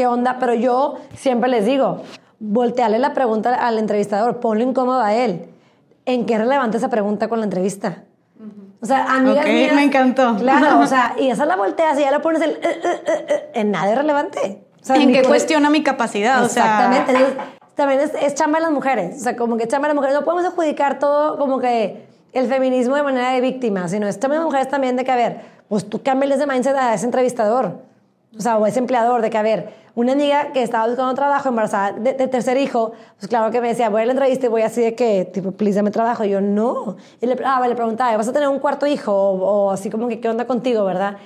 qué 0.00 0.06
onda, 0.06 0.38
pero 0.40 0.54
yo 0.54 0.96
siempre 1.14 1.50
les 1.50 1.66
digo, 1.66 2.00
volteale 2.38 2.98
la 2.98 3.12
pregunta 3.12 3.54
al 3.54 3.78
entrevistador, 3.78 4.40
ponlo 4.40 4.64
incómodo 4.64 5.02
a 5.02 5.12
él. 5.14 5.46
¿en 6.06 6.24
qué 6.24 6.34
es 6.34 6.40
relevante 6.40 6.78
esa 6.78 6.88
pregunta 6.88 7.28
con 7.28 7.38
la 7.40 7.44
entrevista? 7.44 8.04
O 8.80 8.86
sea, 8.86 9.04
amigas 9.14 9.44
Ok, 9.44 9.50
mías- 9.52 9.74
me 9.74 9.82
encantó. 9.84 10.36
Claro, 10.36 10.80
o 10.80 10.86
sea, 10.92 11.14
y 11.20 11.28
esa 11.28 11.44
la 11.44 11.54
volteas 11.56 11.98
y 11.98 12.00
ya 12.00 12.10
la 12.10 12.22
pones 12.22 12.40
el... 12.40 12.52
eh, 12.52 12.58
eh, 12.62 13.50
en 13.54 13.70
nada 13.70 13.90
es 13.92 13.98
relevante. 13.98 14.64
O 14.80 14.84
sea, 14.86 14.96
¿En 14.96 15.12
qué 15.12 15.22
cuestiona 15.22 15.68
mi 15.68 15.82
capacidad? 15.82 16.42
O 16.42 16.48
sea, 16.48 16.64
Exactamente. 16.64 17.12
Entonces, 17.12 17.36
también 17.74 18.00
es, 18.00 18.12
es 18.22 18.34
chamba 18.34 18.58
de 18.58 18.62
las 18.64 18.72
mujeres. 18.72 19.16
O 19.18 19.22
sea, 19.22 19.36
como 19.36 19.58
que 19.58 19.68
chamba 19.68 19.88
de 19.88 19.94
las 19.94 19.96
mujeres. 19.96 20.18
No 20.18 20.24
podemos 20.24 20.46
adjudicar 20.46 20.98
todo 20.98 21.36
como 21.36 21.58
que 21.60 22.06
el 22.32 22.46
feminismo 22.46 22.96
de 22.96 23.02
manera 23.02 23.32
de 23.32 23.42
víctima, 23.42 23.86
sino 23.88 24.08
es 24.08 24.18
chamba 24.18 24.36
de 24.36 24.38
las 24.40 24.46
mujeres 24.46 24.68
también 24.68 24.96
de 24.96 25.04
que, 25.04 25.12
a 25.12 25.16
ver, 25.16 25.42
pues 25.68 25.86
tú 25.90 26.02
cámbiales 26.02 26.38
de 26.38 26.46
mindset 26.46 26.74
a 26.74 26.94
ese 26.94 27.04
entrevistador. 27.04 27.82
O 28.36 28.40
sea, 28.40 28.58
o 28.58 28.66
ese 28.66 28.78
empleador, 28.78 29.22
de 29.22 29.30
que, 29.30 29.38
a 29.38 29.42
ver, 29.42 29.74
una 29.96 30.12
amiga 30.12 30.52
que 30.52 30.62
estaba 30.62 30.86
buscando 30.86 31.14
trabajo 31.14 31.48
embarazada 31.48 31.92
de, 31.92 32.12
de 32.12 32.28
tercer 32.28 32.56
hijo, 32.56 32.92
pues 33.18 33.28
claro 33.28 33.50
que 33.50 33.60
me 33.60 33.68
decía, 33.68 33.88
voy 33.90 34.02
a 34.02 34.06
la 34.06 34.12
entrevista 34.12 34.46
y 34.46 34.48
voy 34.48 34.62
así 34.62 34.80
de 34.80 34.94
que, 34.94 35.24
tipo, 35.24 35.50
please, 35.52 35.76
dame 35.76 35.90
trabajo. 35.90 36.24
Y 36.24 36.30
yo, 36.30 36.40
no. 36.40 36.96
Y 37.20 37.26
le, 37.26 37.36
ah, 37.44 37.66
le 37.66 37.74
preguntaba, 37.74 38.16
¿vas 38.16 38.28
a 38.28 38.32
tener 38.32 38.48
un 38.48 38.60
cuarto 38.60 38.86
hijo? 38.86 39.12
O, 39.12 39.66
o 39.66 39.70
así 39.72 39.90
como 39.90 40.08
que, 40.08 40.20
¿qué 40.20 40.28
onda 40.28 40.46
contigo, 40.46 40.84
verdad? 40.84 41.16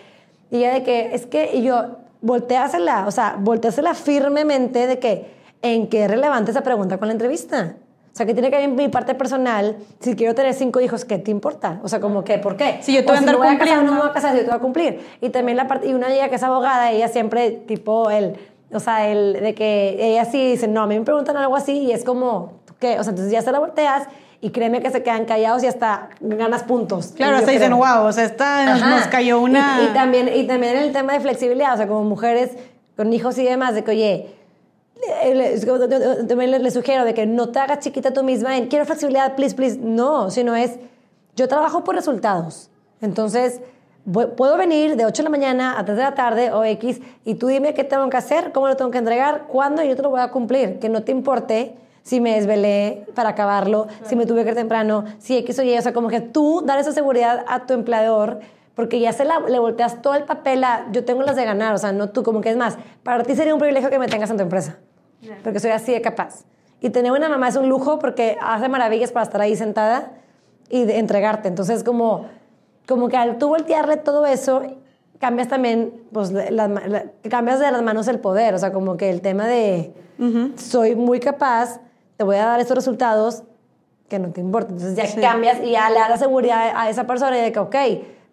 Y 0.51 0.59
ella 0.59 0.73
de 0.73 0.83
que, 0.83 1.15
es 1.15 1.27
que, 1.27 1.51
y 1.55 1.63
yo, 1.63 1.97
volteásela, 2.23 3.07
o 3.07 3.11
sea, 3.11 3.37
volteásela 3.39 3.95
firmemente 3.95 4.87
de 4.87 4.99
que, 4.99 5.35
¿en 5.61 5.89
qué 5.89 6.05
es 6.05 6.11
relevante 6.11 6.53
esa 6.53 6.63
pregunta 6.63 6.97
con 6.99 7.09
la 7.09 7.13
entrevista? 7.13 7.77
O 8.15 8.17
sea, 8.17 8.27
que 8.27 8.33
tiene 8.33 8.49
que 8.49 8.59
ver 8.59 8.67
en 8.67 8.77
mi 8.77 8.89
parte 8.89 9.17
personal. 9.17 9.77
Si 9.99 10.15
quiero 10.15 10.37
tener 10.37 10.55
cinco 10.55 10.81
hijos, 10.81 11.05
¿qué 11.05 11.19
te 11.19 11.33
importa? 11.33 11.81
O 11.83 11.89
sea, 11.89 11.99
como 11.99 12.23
que, 12.23 12.39
¿por 12.39 12.57
qué? 12.57 12.79
Si 12.81 12.95
yo 12.95 13.01
te 13.01 13.07
voy 13.07 13.17
a 13.17 13.19
andar 13.19 13.35
me 13.35 13.45
voy 13.45 13.49
a 13.49 13.59
casar, 13.59 13.79
cumpliendo. 13.79 13.91
no 13.91 13.93
me 13.93 14.01
voy 14.03 14.09
a 14.09 14.13
casar, 14.13 14.35
yo 14.35 14.41
te 14.43 14.47
voy 14.47 14.55
a 14.55 14.61
cumplir. 14.61 15.01
Y 15.21 15.31
también 15.31 15.57
la 15.57 15.67
parte, 15.67 15.89
y 15.89 15.95
una 15.95 16.07
amiga 16.07 16.29
que 16.29 16.37
es 16.37 16.43
abogada, 16.45 16.93
ella 16.93 17.09
siempre, 17.09 17.51
tipo, 17.51 18.11
el, 18.11 18.37
o 18.73 18.79
sea, 18.79 19.09
el 19.09 19.33
de 19.43 19.57
que 19.57 19.97
ella 19.99 20.27
sí 20.27 20.53
dice, 20.53 20.69
no, 20.69 20.83
a 20.83 20.87
mí 20.87 20.97
me 20.97 21.05
preguntan 21.05 21.37
algo 21.37 21.57
así 21.57 21.73
y 21.73 21.91
es 21.91 22.05
como, 22.05 22.53
¿tú 22.67 22.75
¿qué? 22.79 23.01
O 23.01 23.03
sea, 23.03 23.11
entonces 23.11 23.33
ya 23.33 23.43
se 23.43 23.51
la 23.51 23.59
volteas 23.59 24.05
y 24.41 24.51
créeme 24.51 24.81
que 24.81 24.93
se 24.93 25.03
quedan 25.03 25.25
callados 25.25 25.65
y 25.65 25.67
hasta 25.67 26.11
ganas 26.21 26.63
puntos. 26.63 27.15
claro, 27.17 27.39
hasta 27.39 27.51
dicen, 27.51 27.73
wow, 27.77 28.05
o 28.05 28.13
sea, 28.13 28.27
esta 28.27 28.67
nos, 28.67 28.81
nos 28.81 29.09
cayó 29.09 29.41
una... 29.41 29.81
Y, 29.83 29.87
y 29.87 29.89
también, 29.89 30.31
y 30.33 30.47
también 30.47 30.77
el 30.77 30.93
tema 30.93 31.15
de 31.15 31.21
flexibilidad, 31.21 31.75
o 31.75 31.77
sea, 31.79 31.89
como 31.89 32.05
mujeres 32.05 32.53
con 32.97 33.13
hijos 33.13 33.39
y 33.39 33.45
demás, 33.45 33.75
de 33.75 33.83
que, 33.83 33.91
oye, 33.91 34.35
también 36.29 36.51
le, 36.51 36.59
le 36.59 36.71
sugiero 36.71 37.05
de 37.05 37.15
que 37.15 37.27
no 37.27 37.49
te 37.51 37.59
hagas 37.59 37.81
chiquita 37.81 38.13
tú 38.13 38.23
misma 38.23 38.57
en 38.57 38.69
quiero 38.69 38.85
flexibilidad, 38.87 39.35
please, 39.35 39.55
please. 39.55 39.79
No, 39.79 40.31
sino 40.31 40.55
es 40.57 40.73
yo 41.37 41.49
trabajo 41.49 41.85
por 41.85 41.95
resultados. 41.95 42.71
Entonces, 43.01 43.61
voy- 44.05 44.27
puedo 44.37 44.57
venir 44.57 44.97
de 44.97 45.05
8 45.05 45.23
de 45.23 45.25
la 45.25 45.31
mañana 45.31 45.79
a 45.79 45.85
3 45.85 45.97
de 45.97 46.03
la 46.05 46.15
tarde 46.15 46.53
o 46.53 46.65
X 46.65 47.01
y 47.25 47.35
tú 47.35 47.49
dime 47.49 47.75
qué 47.75 47.85
tengo 47.85 48.09
que 48.09 48.17
hacer, 48.17 48.53
cómo 48.53 48.69
lo 48.69 48.77
tengo 48.77 48.91
que 48.91 48.99
entregar, 48.99 49.47
cuándo 49.49 49.83
y 49.83 49.89
yo 49.89 49.97
te 49.97 50.03
lo 50.03 50.11
voy 50.11 50.21
a 50.21 50.31
cumplir. 50.31 50.79
Que 50.79 50.89
no 50.89 51.03
te 51.03 51.13
importe 51.13 51.75
si 52.03 52.21
me 52.21 52.35
desvelé 52.35 53.05
para 53.15 53.31
acabarlo, 53.31 53.87
si 54.05 54.15
me 54.15 54.27
tuve 54.27 54.45
que 54.45 54.51
ir 54.51 54.55
temprano, 54.55 55.05
si 55.19 55.37
X 55.39 55.59
o 55.59 55.63
Y. 55.63 55.77
O 55.77 55.83
sea, 55.83 55.93
como 55.93 56.09
que 56.09 56.21
tú 56.21 56.63
dar 56.65 56.79
esa 56.79 56.93
seguridad 56.93 57.45
a 57.49 57.67
tu 57.67 57.75
empleador 57.75 58.41
porque 58.75 58.99
ya 59.01 59.13
se 59.13 59.25
la, 59.25 59.41
le 59.41 59.59
volteas 59.59 60.03
todo 60.03 60.15
el 60.15 60.25
papel 60.25 60.65
a 60.65 60.87
yo 60.93 61.05
tengo 61.05 61.23
las 61.23 61.37
de 61.37 61.45
ganar, 61.45 61.75
o 61.75 61.79
sea, 61.79 61.93
no 61.93 62.11
tú, 62.11 62.23
como 62.23 62.41
que 62.41 62.51
es 62.51 62.57
más, 62.57 62.77
para 63.03 63.23
ti 63.23 63.35
sería 63.37 63.55
un 63.55 63.61
privilegio 63.61 63.91
que 63.91 63.99
me 63.99 64.09
tengas 64.09 64.31
en 64.31 64.37
tu 64.37 64.43
empresa, 64.43 64.79
porque 65.43 65.61
soy 65.61 65.71
así 65.71 65.93
de 65.93 66.01
capaz. 66.03 66.45
Y 66.81 66.91
tener 66.91 67.13
una 67.13 67.29
mamá 67.29 67.49
es 67.49 67.57
un 67.57 67.69
lujo 67.69 67.99
porque 67.99 68.37
hace 68.43 68.69
maravillas 68.69 69.11
para 69.13 69.25
estar 69.25 69.41
ahí 69.41 69.57
sentada 69.57 70.13
y 70.69 70.85
de 70.85 70.99
entregarte. 70.99 71.49
Entonces, 71.49 71.83
como, 71.85 72.27
como 72.87 73.09
que 73.09 73.17
al 73.17 73.39
tú 73.39 73.49
voltearle 73.49 73.97
todo 73.97 74.27
eso, 74.27 74.63
cambias 75.19 75.49
también, 75.49 75.95
pues, 76.13 76.31
la- 76.33 76.51
la- 76.69 77.05
cambias 77.31 77.61
de 77.61 77.71
las 77.71 77.81
manos 77.83 78.07
el 78.09 78.19
poder, 78.19 78.55
o 78.55 78.59
sea, 78.59 78.73
como 78.73 78.97
que 78.99 79.09
el 79.09 79.21
tema 79.23 79.47
de 79.47 79.95
soy 80.57 80.95
muy 80.97 81.21
capaz, 81.21 81.81
te 82.17 82.25
voy 82.25 82.37
a 82.37 82.45
dar 82.45 82.61
estos 82.61 82.77
resultados 82.77 83.45
que 84.09 84.19
no 84.19 84.31
te 84.31 84.41
importa. 84.41 84.73
Entonces 84.73 84.95
ya 84.97 85.07
Sí. 85.07 85.21
cambias 85.21 85.59
y 85.63 85.71
ya 85.71 85.89
le 85.89 85.97
das 86.01 86.11
la 86.11 86.19
seguridad 86.19 86.73
a 86.77 86.91
esa 86.91 87.07
persona 87.07 87.37
de 87.37 87.51
que, 87.51 87.59
ok, 87.59 87.75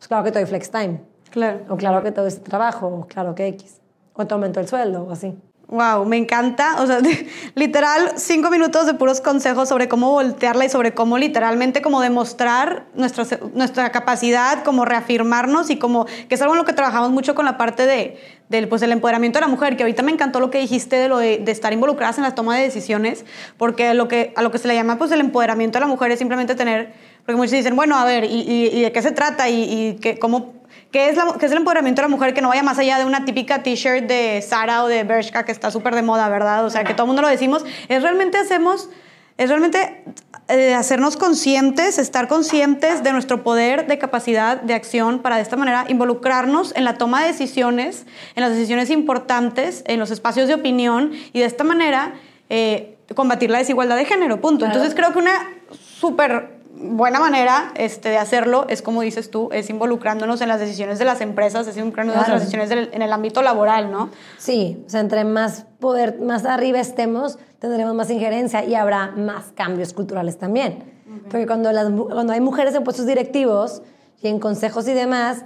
pues 0.01 0.07
claro 0.07 0.23
que 0.23 0.31
te 0.31 0.39
doy 0.39 0.47
flex 0.47 0.71
time. 0.71 0.99
Claro. 1.29 1.59
O 1.69 1.77
claro 1.77 2.01
que 2.01 2.11
te 2.11 2.21
doy 2.21 2.29
este 2.29 2.41
trabajo, 2.41 2.87
o 2.87 3.05
claro 3.05 3.35
que 3.35 3.45
X. 3.49 3.81
O 4.13 4.25
te 4.25 4.33
aumento 4.33 4.59
el 4.59 4.67
sueldo, 4.67 5.03
o 5.03 5.11
así. 5.11 5.37
Wow, 5.67 6.05
me 6.05 6.17
encanta. 6.17 6.81
O 6.81 6.87
sea, 6.87 7.01
literal, 7.55 8.13
cinco 8.15 8.49
minutos 8.49 8.87
de 8.87 8.95
puros 8.95 9.21
consejos 9.21 9.69
sobre 9.69 9.87
cómo 9.87 10.09
voltearla 10.09 10.65
y 10.65 10.69
sobre 10.69 10.95
cómo 10.95 11.19
literalmente 11.19 11.83
como 11.83 12.01
demostrar 12.01 12.87
nuestra, 12.95 13.25
nuestra 13.53 13.91
capacidad, 13.91 14.63
como 14.63 14.85
reafirmarnos 14.85 15.69
y 15.69 15.77
como 15.77 16.05
que 16.05 16.33
es 16.33 16.41
algo 16.41 16.55
en 16.55 16.57
lo 16.57 16.65
que 16.65 16.73
trabajamos 16.73 17.11
mucho 17.11 17.35
con 17.35 17.45
la 17.45 17.59
parte 17.59 17.85
de, 17.85 18.17
del 18.49 18.67
pues, 18.67 18.81
el 18.81 18.91
empoderamiento 18.91 19.37
de 19.37 19.45
la 19.45 19.51
mujer, 19.51 19.77
que 19.77 19.83
ahorita 19.83 20.01
me 20.01 20.11
encantó 20.11 20.39
lo 20.39 20.49
que 20.49 20.57
dijiste 20.57 20.95
de 20.95 21.09
lo 21.09 21.19
de, 21.19 21.37
de 21.37 21.51
estar 21.51 21.71
involucradas 21.73 22.17
en 22.17 22.23
la 22.23 22.33
toma 22.33 22.57
de 22.57 22.63
decisiones, 22.63 23.23
porque 23.57 23.93
lo 23.93 24.07
que, 24.07 24.33
a 24.35 24.41
lo 24.41 24.49
que 24.49 24.57
se 24.57 24.67
le 24.67 24.73
llama 24.73 24.97
pues 24.97 25.11
el 25.11 25.21
empoderamiento 25.21 25.77
de 25.77 25.85
la 25.85 25.87
mujer 25.87 26.11
es 26.11 26.17
simplemente 26.17 26.55
tener, 26.55 26.91
porque 27.25 27.35
muchos 27.37 27.51
dicen, 27.51 27.75
bueno, 27.75 27.97
a 27.97 28.05
ver, 28.05 28.23
¿y, 28.25 28.27
y- 28.41 28.69
y 28.73 28.81
de 28.81 28.91
qué 28.91 29.01
se 29.01 29.11
trata? 29.11 29.49
¿Y, 29.49 29.63
y 29.63 29.93
qué, 30.01 30.17
cómo 30.19 30.53
¿Qué 30.91 31.07
es, 31.09 31.15
la- 31.15 31.35
qué 31.39 31.45
es 31.45 31.51
el 31.53 31.59
empoderamiento 31.59 32.01
de 32.01 32.07
la 32.09 32.13
mujer 32.13 32.33
que 32.33 32.41
no 32.41 32.49
vaya 32.49 32.63
más 32.63 32.77
allá 32.77 32.97
de 32.97 33.05
una 33.05 33.23
típica 33.23 33.63
t-shirt 33.63 34.07
de 34.07 34.41
Sara 34.41 34.83
o 34.83 34.87
de 34.87 35.03
Bershka 35.05 35.45
que 35.45 35.51
está 35.53 35.71
súper 35.71 35.95
de 35.95 36.01
moda, 36.01 36.27
¿verdad? 36.27 36.65
O 36.65 36.69
sea, 36.69 36.83
que 36.83 36.93
todo 36.93 37.03
el 37.03 37.07
mundo 37.07 37.21
lo 37.21 37.29
decimos. 37.29 37.63
Es 37.87 38.01
realmente 38.03 38.37
hacemos, 38.37 38.89
es 39.37 39.47
realmente 39.49 40.03
eh, 40.49 40.73
hacernos 40.73 41.15
conscientes, 41.15 41.97
estar 41.97 42.27
conscientes 42.27 43.03
de 43.03 43.13
nuestro 43.13 43.41
poder 43.41 43.87
de 43.87 43.97
capacidad 43.99 44.59
de 44.59 44.73
acción 44.73 45.19
para 45.19 45.37
de 45.37 45.43
esta 45.43 45.55
manera 45.55 45.85
involucrarnos 45.87 46.73
en 46.75 46.83
la 46.83 46.97
toma 46.97 47.21
de 47.21 47.27
decisiones, 47.27 48.05
en 48.35 48.41
las 48.43 48.51
decisiones 48.51 48.89
importantes, 48.89 49.83
en 49.87 49.97
los 49.97 50.11
espacios 50.11 50.49
de 50.49 50.55
opinión 50.55 51.13
y 51.31 51.39
de 51.39 51.45
esta 51.45 51.63
manera 51.63 52.15
eh, 52.49 52.97
combatir 53.15 53.49
la 53.49 53.59
desigualdad 53.59 53.95
de 53.95 54.03
género, 54.03 54.41
punto. 54.41 54.65
Claro. 54.65 54.73
Entonces 54.73 54.93
creo 54.93 55.13
que 55.13 55.19
una 55.19 55.49
súper 55.99 56.59
buena 56.81 57.19
manera 57.19 57.71
este, 57.75 58.09
de 58.09 58.17
hacerlo 58.17 58.65
es, 58.69 58.81
como 58.81 59.01
dices 59.01 59.29
tú, 59.31 59.49
es 59.51 59.69
involucrándonos 59.69 60.41
en 60.41 60.47
las 60.49 60.59
decisiones 60.59 60.99
de 60.99 61.05
las 61.05 61.21
empresas, 61.21 61.67
es 61.67 61.75
involucrándonos 61.77 62.23
Claro. 62.25 62.33
en 62.33 62.39
las 62.39 62.41
decisiones 62.41 62.69
del- 62.69 62.89
en 62.93 63.01
el 63.01 63.13
ámbito 63.13 63.41
laboral, 63.41 63.91
¿no? 63.91 64.09
Sí, 64.37 64.83
o 64.85 64.89
sea, 64.89 64.99
entre 64.99 65.23
más 65.23 65.65
poder, 65.79 66.19
más 66.19 66.45
arriba 66.45 66.79
estemos, 66.79 67.37
tendremos 67.59 67.93
más 67.95 68.09
injerencia 68.09 68.63
y 68.65 68.75
habrá 68.75 69.11
más 69.11 69.45
cambios 69.55 69.93
culturales 69.93 70.37
también. 70.37 70.83
Porque 71.29 71.45
cuando, 71.45 71.71
las, 71.73 71.89
cuando 71.89 72.31
hay 72.33 72.39
mujeres 72.41 72.73
en 72.75 72.83
puestos 72.83 73.05
directivos 73.05 73.81
y 74.21 74.27
en 74.29 74.39
consejos 74.39 74.87
y 74.87 74.93
demás, 74.93 75.43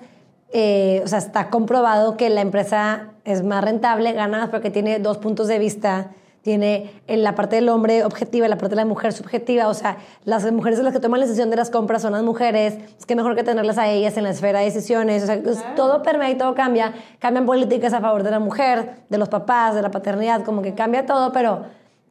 eh, 0.53 1.01
o 1.03 1.07
sea, 1.07 1.17
está 1.19 1.49
comprobado 1.49 2.17
que 2.17 2.29
la 2.29 2.41
empresa 2.41 3.09
es 3.25 3.43
más 3.43 3.63
rentable, 3.63 4.13
gana 4.13 4.37
más 4.39 4.49
porque 4.49 4.69
tiene 4.69 4.99
dos 4.99 5.17
puntos 5.17 5.47
de 5.47 5.57
vista, 5.59 6.11
tiene 6.49 6.91
en 7.07 7.23
la 7.23 7.33
parte 7.33 7.55
del 7.55 7.67
hombre 7.69 8.03
objetiva 8.05 8.47
la 8.47 8.55
parte 8.59 8.75
de 8.75 8.75
la 8.75 8.85
mujer 8.85 9.11
subjetiva, 9.13 9.67
o 9.67 9.73
sea, 9.73 9.97
las 10.25 10.49
mujeres 10.51 10.77
son 10.77 10.85
las 10.85 10.93
que 10.93 10.99
toman 10.99 11.19
la 11.19 11.25
decisión 11.25 11.49
de 11.49 11.55
las 11.55 11.71
compras 11.71 12.03
son 12.03 12.11
las 12.13 12.21
mujeres, 12.21 12.75
es 12.99 13.05
que 13.07 13.15
mejor 13.15 13.35
que 13.35 13.41
tenerlas 13.43 13.79
a 13.79 13.89
ellas 13.89 14.15
en 14.15 14.25
la 14.25 14.29
esfera 14.29 14.59
de 14.59 14.65
decisiones, 14.65 15.23
o 15.23 15.25
sea, 15.25 15.41
pues, 15.41 15.57
todo 15.75 16.03
permea 16.03 16.29
y 16.29 16.35
todo 16.35 16.53
cambia, 16.53 16.93
cambian 17.17 17.47
políticas 17.47 17.93
a 17.93 17.99
favor 17.99 18.21
de 18.21 18.29
la 18.29 18.37
mujer, 18.37 18.91
de 19.09 19.17
los 19.17 19.27
papás, 19.27 19.73
de 19.73 19.81
la 19.81 19.89
paternidad, 19.89 20.43
como 20.43 20.61
que 20.61 20.75
cambia 20.75 21.07
todo, 21.07 21.31
pero 21.31 21.63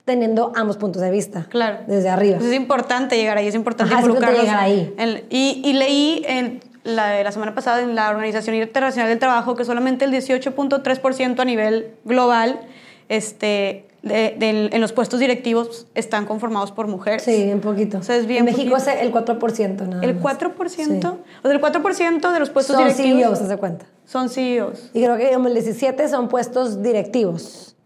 teniendo 0.05 0.51
ambos 0.57 0.79
puntos 0.79 1.01
de 1.01 1.13
vista, 1.13 1.47
Claro. 1.49 1.79
desde 1.87 2.09
arriba. 2.09 2.33
Entonces 2.33 2.57
es 2.57 2.61
importante 2.61 3.17
llegar 3.17 3.39
ahí, 3.39 3.47
es 3.47 3.55
importante 3.55 3.95
Ajá, 3.95 4.03
es 4.05 4.09
llegar 4.43 4.59
ahí. 4.59 4.93
en- 4.99 5.23
y, 5.31 5.63
y 5.65 5.73
leí 5.75 6.25
en 6.27 6.59
la, 6.83 7.23
la 7.23 7.31
semana 7.31 7.55
pasada 7.55 7.83
en 7.83 7.95
la 7.95 8.11
Organización 8.11 8.57
Internacional 8.57 9.09
del 9.09 9.21
Trabajo 9.21 9.55
que 9.55 9.65
solamente 9.65 10.05
el 10.05 10.11
18.3% 10.11 11.39
a 11.41 11.45
nivel 11.45 11.93
global 12.05 12.59
este, 13.09 13.87
de- 14.05 14.37
del- 14.39 14.71
en 14.73 14.81
los 14.81 14.93
puestos 14.93 15.19
directivos 15.19 15.87
están 15.95 16.27
conformados 16.27 16.71
por 16.73 16.87
mujeres. 16.87 17.23
Sí, 17.23 17.51
un 17.53 17.61
poquito. 17.61 17.99
O 17.99 18.03
sea, 18.03 18.17
es 18.17 18.27
bien 18.27 18.41
en 18.41 18.45
México 18.45 18.75
poquito. 18.77 18.91
es 18.91 19.01
el 19.03 19.11
4%, 19.11 19.87
nada 19.87 20.03
El 20.05 20.15
más. 20.15 20.23
4%, 20.23 21.11
Sí. 21.17 21.31
o 21.43 21.49
sea, 21.49 21.53
el 21.53 21.61
4% 21.61 22.31
de 22.33 22.41
los 22.41 22.51
puestos 22.51 22.77
Son 22.77 22.85
directivos 22.85 23.21
CEOs, 23.23 23.39
¿te 23.41 23.47
das 23.49 23.59
cuenta? 23.59 23.87
son 24.05 24.29
CEOs. 24.29 24.91
Y 24.93 25.03
creo 25.03 25.17
que 25.17 25.33
como 25.33 25.49
el 25.49 25.55
17 25.55 26.09
son 26.09 26.29
puestos 26.29 26.83
directivos. 26.83 27.77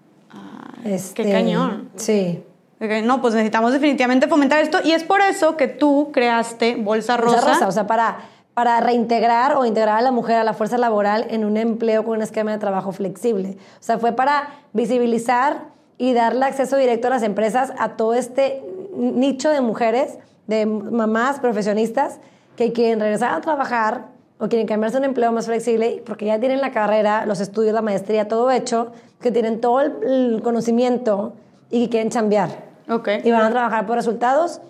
Este, 0.85 1.25
qué 1.25 1.33
cañón. 1.33 1.89
Sí. 1.97 2.43
Ok, 2.81 2.91
No, 3.05 3.21
pues 3.21 3.35
necesitamos 3.35 3.73
definitivamente 3.73 4.29
fomentar 4.29 4.61
esto 4.61 4.79
y 4.85 4.93
es 4.93 5.03
por 5.05 5.21
eso 5.21 5.57
que 5.57 5.67
tú 5.67 6.11
creaste 6.13 6.77
Bolsa 6.77 7.17
Rosa. 7.17 7.37
Bolsa 7.37 7.53
rosa, 7.55 7.69
o 7.69 7.73
sea, 7.73 7.87
para, 7.89 8.19
para 8.55 8.81
reintegrar 8.81 9.57
o 9.57 9.65
integrar 9.65 9.99
a 9.99 10.03
la 10.03 10.13
mujer 10.13 10.37
a 10.37 10.45
la 10.45 10.55
fuerza 10.55 10.79
laboral 10.79 11.27
en 11.31 11.45
un 11.45 11.57
empleo 11.57 12.05
con 12.05 12.17
un 12.17 12.23
esquema 12.23 12.53
de 12.53 12.59
trabajo 12.59 12.93
flexible. 12.93 13.57
O 13.81 13.83
sea, 13.83 13.99
fue 13.99 14.13
para 14.13 14.49
visibilizar 14.73 15.77
y 15.99 16.15
darle 16.15 16.47
acceso 16.47 16.77
directo 16.77 17.09
a 17.09 17.11
las 17.11 17.23
empresas 17.23 17.73
a 17.79 17.97
todo 17.97 18.15
este 18.15 18.63
nicho 18.97 19.51
de 19.51 19.61
mujeres, 19.61 20.19
de 20.47 20.65
mamás 20.65 21.41
profesionistas 21.41 22.21
que 22.57 22.73
quieren 22.73 23.01
regresar 23.01 23.35
a 23.35 23.41
trabajar 23.41 24.07
o 24.39 24.49
quieren 24.49 24.67
cambiarse 24.67 24.97
a 24.97 25.01
un 25.01 25.05
empleo 25.05 25.33
más 25.33 25.47
flexible 25.47 26.03
porque 26.07 26.27
ya 26.27 26.39
tienen 26.39 26.61
la 26.61 26.71
carrera, 26.71 27.27
los 27.27 27.41
estudios, 27.41 27.75
la 27.75 27.83
maestría, 27.83 28.29
todo 28.29 28.51
hecho, 28.51 28.93
que 29.21 29.33
tienen 29.33 29.61
todo 29.61 29.81
el, 29.81 30.41
conocimiento 30.43 31.35
y 31.71 31.85
que 31.85 31.91
quieren 31.91 32.11
chambear 32.11 32.51
Ok. 32.89 33.09
y 33.25 33.31
van 33.31 33.43
a 33.43 33.51
trabajar 33.51 33.85
por 33.87 33.97
resultados 33.97 34.61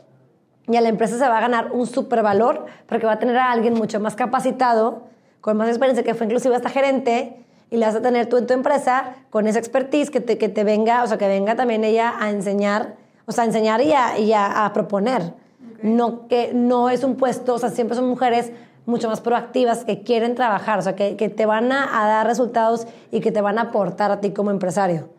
y 0.67 0.77
a 0.77 0.81
la 0.81 0.89
empresa 0.89 1.19
se 1.19 1.29
va 1.29 1.39
a 1.39 1.41
ganar 1.41 1.73
un 1.73 1.87
supervalor 1.87 2.67
porque 2.87 3.07
va 3.07 3.13
a 3.13 3.19
tener 3.19 3.37
a 3.37 3.53
alguien 3.53 3.75
mucho 3.75 4.01
más 4.01 4.17
capacitado, 4.17 5.05
con 5.41 5.57
más 5.57 5.69
experiencia, 5.69 6.05
que 6.05 6.15
fue 6.15 6.27
inclusive 6.27 6.55
hasta 6.55 6.69
gerente, 6.69 7.45
y 7.71 7.77
le 7.77 7.87
vas 7.87 7.95
a 7.95 8.03
tener 8.03 8.29
tú 8.29 8.37
en 8.37 8.47
tu 8.47 8.55
empresa 8.55 9.17
con 9.31 9.47
esa 9.47 9.59
expertise 9.59 10.11
que 10.11 10.21
te, 10.21 10.39
que 10.39 10.49
te 10.49 10.65
venga, 10.65 11.03
o 11.03 11.07
sea, 11.07 11.19
que 11.19 11.29
venga 11.29 11.57
también 11.57 11.85
ella 11.85 12.15
a 12.19 12.31
enseñar, 12.31 12.97
o 13.27 13.33
sea, 13.33 13.45
a 13.45 13.47
enseñar 13.47 13.81
y 13.83 13.93
a, 13.93 14.19
y 14.19 14.33
a, 14.33 14.65
a 14.65 14.73
proponer. 14.73 15.35
No, 15.83 16.27
que 16.29 16.53
no 16.55 16.91
es 16.91 17.05
un 17.05 17.17
puesto, 17.17 17.55
o 17.55 17.59
sea, 17.59 17.71
siempre 17.71 17.97
son 17.97 18.09
mujeres 18.09 18.53
mucho 18.87 19.09
más 19.09 19.21
proactivas 19.21 19.85
que 19.85 20.03
quieren 20.03 20.35
trabajar, 20.35 20.79
o 20.79 20.83
sea, 20.83 20.97
que, 20.97 21.17
que 21.17 21.29
te 21.29 21.45
van 21.45 21.71
a, 21.73 22.03
a 22.03 22.09
dar 22.09 22.27
resultados 22.27 22.87
y 23.11 23.21
que 23.21 23.31
te 23.31 23.43
van 23.43 23.59
a 23.59 23.63
aportar 23.63 24.11
a 24.11 24.21
ti 24.21 24.31
como 24.31 24.51
empresario. 24.51 25.11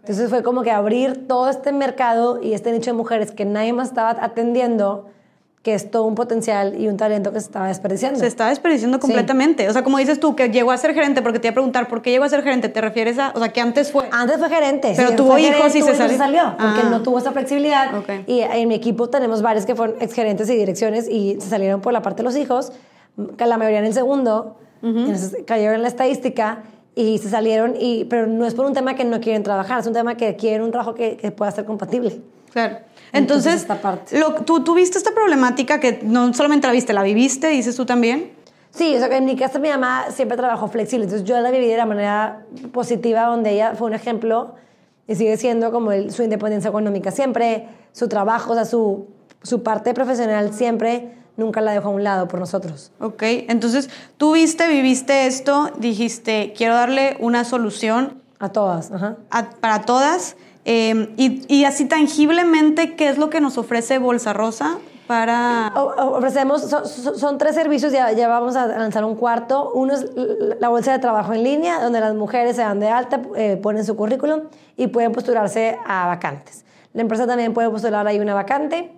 Entonces 0.00 0.28
fue 0.28 0.42
como 0.42 0.62
que 0.62 0.70
abrir 0.70 1.26
todo 1.26 1.48
este 1.48 1.72
mercado 1.72 2.42
y 2.42 2.52
este 2.52 2.72
nicho 2.72 2.90
de 2.90 2.96
mujeres 2.96 3.30
que 3.30 3.44
nadie 3.44 3.72
más 3.72 3.88
estaba 3.88 4.10
atendiendo, 4.10 5.06
que 5.64 5.72
es 5.72 5.90
todo 5.90 6.04
un 6.04 6.14
potencial 6.14 6.78
y 6.78 6.88
un 6.88 6.98
talento 6.98 7.32
que 7.32 7.40
se 7.40 7.46
estaba 7.46 7.68
desperdiciando. 7.68 8.20
Se 8.20 8.26
está 8.26 8.50
desperdiciando 8.50 9.00
completamente. 9.00 9.66
O 9.66 9.72
sea, 9.72 9.82
como 9.82 9.96
dices 9.96 10.20
tú, 10.20 10.36
que 10.36 10.50
llegó 10.50 10.70
a 10.72 10.76
ser 10.76 10.92
gerente, 10.92 11.22
porque 11.22 11.38
te 11.38 11.48
iba 11.48 11.52
a 11.52 11.54
preguntar, 11.54 11.88
¿por 11.88 12.02
qué 12.02 12.10
llegó 12.10 12.24
a 12.24 12.28
ser 12.28 12.42
gerente? 12.42 12.68
¿Te 12.68 12.82
refieres 12.82 13.18
a, 13.18 13.32
o 13.34 13.38
sea, 13.38 13.48
que 13.48 13.62
antes 13.62 13.90
fue? 13.90 14.06
Antes 14.12 14.36
fue 14.36 14.50
gerente. 14.50 14.92
Pero 14.94 15.08
sí, 15.08 15.16
tuvo 15.16 15.38
hijos 15.38 15.74
y 15.74 15.80
se 15.80 15.94
salió. 15.94 16.54
porque 16.58 16.80
Ah. 16.84 16.88
no 16.90 17.00
tuvo 17.02 17.18
esa 17.18 17.32
flexibilidad. 17.32 17.90
Y 18.26 18.40
en 18.40 18.68
mi 18.68 18.74
equipo 18.74 19.08
tenemos 19.08 19.40
varios 19.40 19.64
que 19.64 19.74
fueron 19.74 19.96
exgerentes 20.00 20.50
y 20.50 20.54
direcciones 20.54 21.08
y 21.08 21.40
se 21.40 21.48
salieron 21.48 21.80
por 21.80 21.94
la 21.94 22.02
parte 22.02 22.18
de 22.18 22.24
los 22.24 22.36
hijos, 22.36 22.72
que 23.38 23.46
la 23.46 23.56
mayoría 23.56 23.78
en 23.78 23.86
el 23.86 23.94
segundo, 23.94 24.56
entonces 24.82 25.34
cayeron 25.46 25.76
en 25.76 25.82
la 25.82 25.88
estadística 25.88 26.58
y 26.94 27.16
se 27.16 27.30
salieron, 27.30 27.74
y, 27.80 28.04
pero 28.04 28.26
no 28.26 28.44
es 28.44 28.52
por 28.54 28.66
un 28.66 28.74
tema 28.74 28.96
que 28.96 29.04
no 29.06 29.18
quieren 29.18 29.42
trabajar, 29.42 29.80
es 29.80 29.86
un 29.86 29.94
tema 29.94 30.14
que 30.18 30.36
quieren 30.36 30.60
un 30.62 30.70
trabajo 30.72 30.94
que, 30.94 31.16
que 31.16 31.30
pueda 31.30 31.50
ser 31.52 31.64
compatible. 31.64 32.20
Claro. 32.52 32.76
Entonces, 33.14 33.52
Entonces, 33.54 33.62
esta 33.62 33.80
parte. 33.80 34.18
lo- 34.18 34.34
tú, 34.44 34.62
tú 34.64 34.74
viste 34.74 34.98
esta 34.98 35.12
problemática 35.12 35.80
que 35.80 36.00
no 36.02 36.32
solamente 36.34 36.66
la 36.66 36.72
viste, 36.72 36.92
la 36.92 37.02
viviste, 37.02 37.48
dices 37.48 37.76
tú 37.76 37.86
también. 37.86 38.32
Sí, 38.70 38.94
o 38.96 38.98
sea, 38.98 39.08
que 39.08 39.16
en 39.16 39.24
mi 39.24 39.36
casa 39.36 39.58
mi 39.60 39.68
mamá 39.68 40.06
siempre 40.10 40.36
trabajó 40.36 40.66
flexible, 40.68 41.04
entonces 41.04 41.26
yo 41.26 41.38
la 41.40 41.50
viví 41.52 41.68
de 41.68 41.76
la 41.76 41.86
manera 41.86 42.44
positiva, 42.72 43.22
donde 43.26 43.52
ella 43.52 43.74
fue 43.76 43.86
un 43.86 43.94
ejemplo 43.94 44.56
y 45.06 45.14
sigue 45.14 45.36
siendo 45.36 45.70
como 45.70 45.92
el- 45.92 46.10
su 46.12 46.22
independencia 46.24 46.70
económica 46.70 47.10
siempre, 47.12 47.68
su 47.92 48.08
trabajo, 48.08 48.52
o 48.52 48.54
sea, 48.54 48.64
su, 48.64 49.06
su 49.42 49.62
parte 49.62 49.94
profesional 49.94 50.52
siempre, 50.52 51.12
nunca 51.36 51.60
la 51.60 51.72
dejó 51.72 51.88
a 51.88 51.92
un 51.92 52.02
lado 52.02 52.26
por 52.26 52.40
nosotros. 52.40 52.90
Ok, 53.00 53.22
entonces 53.48 53.90
tú 54.16 54.32
viste, 54.32 54.66
viviste 54.68 55.26
esto, 55.26 55.70
dijiste, 55.78 56.52
quiero 56.56 56.74
darle 56.74 57.16
una 57.20 57.44
solución 57.44 58.20
A 58.40 58.48
todas, 58.50 58.90
ajá. 58.90 59.16
a- 59.30 59.50
para 59.60 59.82
todas. 59.82 60.36
Eh, 60.64 61.12
y, 61.16 61.42
y 61.54 61.64
así 61.64 61.84
tangiblemente, 61.86 62.94
¿qué 62.96 63.08
es 63.08 63.18
lo 63.18 63.30
que 63.30 63.40
nos 63.40 63.58
ofrece 63.58 63.98
Bolsa 63.98 64.32
Rosa 64.32 64.78
para... 65.06 65.72
Ofrecemos, 65.74 66.62
son, 66.62 66.86
son- 66.86 67.36
tres 67.38 67.54
servicios, 67.54 67.92
ya, 67.92 68.10
ya 68.12 68.26
vamos 68.28 68.56
a 68.56 68.66
lanzar 68.66 69.04
un 69.04 69.16
cuarto. 69.16 69.70
Uno 69.74 69.92
es 69.92 70.06
la 70.58 70.68
bolsa 70.70 70.92
de 70.92 70.98
trabajo 70.98 71.34
en 71.34 71.42
línea, 71.44 71.80
donde 71.82 72.00
las 72.00 72.14
mujeres 72.14 72.56
se 72.56 72.62
dan 72.62 72.80
de 72.80 72.88
alta, 72.88 73.20
eh, 73.36 73.58
ponen 73.62 73.84
su 73.84 73.96
currículum 73.96 74.44
y 74.76 74.86
pueden 74.86 75.12
postularse 75.12 75.76
a 75.86 76.06
vacantes. 76.06 76.64
La 76.94 77.02
empresa 77.02 77.26
también 77.26 77.52
puede 77.52 77.68
postular 77.68 78.06
ahí 78.06 78.18
una 78.18 78.32
vacante 78.34 78.92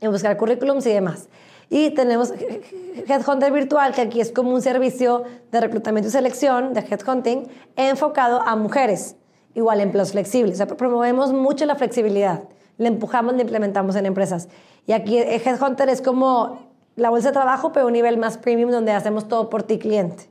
y 0.00 0.06
buscar 0.06 0.36
currículums 0.38 0.86
y 0.86 0.92
demás. 0.92 1.28
Y 1.68 1.90
tenemos 1.90 2.32
Headhunter 3.08 3.52
Virtual, 3.52 3.92
que 3.92 4.00
aquí 4.02 4.20
es 4.20 4.30
como 4.30 4.52
un 4.52 4.62
servicio 4.62 5.24
de 5.50 5.60
reclutamiento 5.60 6.08
y 6.08 6.12
selección, 6.12 6.72
de 6.72 6.80
headhunting, 6.80 7.48
enfocado 7.74 8.40
a 8.40 8.54
mujeres, 8.54 9.16
igual 9.56 9.80
empleos 9.80 10.12
flexibles. 10.12 10.54
O 10.54 10.56
sea, 10.58 10.66
promovemos 10.68 11.32
mucho 11.32 11.64
la 11.66 11.74
flexibilidad, 11.74 12.44
le 12.78 12.88
empujamos, 12.88 13.34
le 13.34 13.42
implementamos 13.42 13.96
en 13.96 14.06
empresas. 14.06 14.48
Y 14.86 14.92
aquí 14.92 15.18
eh, 15.18 15.42
Headhunter 15.44 15.88
es 15.88 16.00
como 16.00 16.60
la 16.94 17.10
bolsa 17.10 17.28
de 17.28 17.32
trabajo, 17.32 17.72
pero 17.72 17.84
a 17.84 17.86
un 17.86 17.94
nivel 17.94 18.18
más 18.18 18.38
premium, 18.38 18.70
donde 18.70 18.92
hacemos 18.92 19.26
todo 19.26 19.50
por 19.50 19.64
ti 19.64 19.78
cliente. 19.78 20.28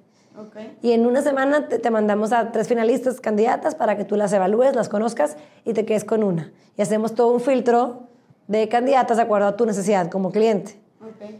Y 0.81 0.91
en 0.91 1.05
una 1.05 1.21
semana 1.21 1.69
te, 1.69 1.79
te 1.79 1.91
mandamos 1.91 2.33
a 2.33 2.51
tres 2.51 2.67
finalistas, 2.67 3.21
candidatas, 3.21 3.73
para 3.73 3.97
que 3.97 4.03
tú 4.03 4.15
las 4.15 4.31
evalúes, 4.33 4.75
las 4.75 4.89
conozcas 4.89 5.37
y 5.63 5.73
te 5.73 5.85
quedes 5.85 6.03
con 6.03 6.23
una. 6.23 6.51
Y 6.77 6.81
hacemos 6.81 7.15
todo 7.15 7.31
un 7.31 7.39
filtro 7.39 8.03
de 8.47 8.67
candidatas 8.67 9.17
de 9.17 9.23
acuerdo 9.23 9.47
a 9.47 9.55
tu 9.55 9.65
necesidad 9.65 10.09
como 10.11 10.31
cliente. 10.31 10.77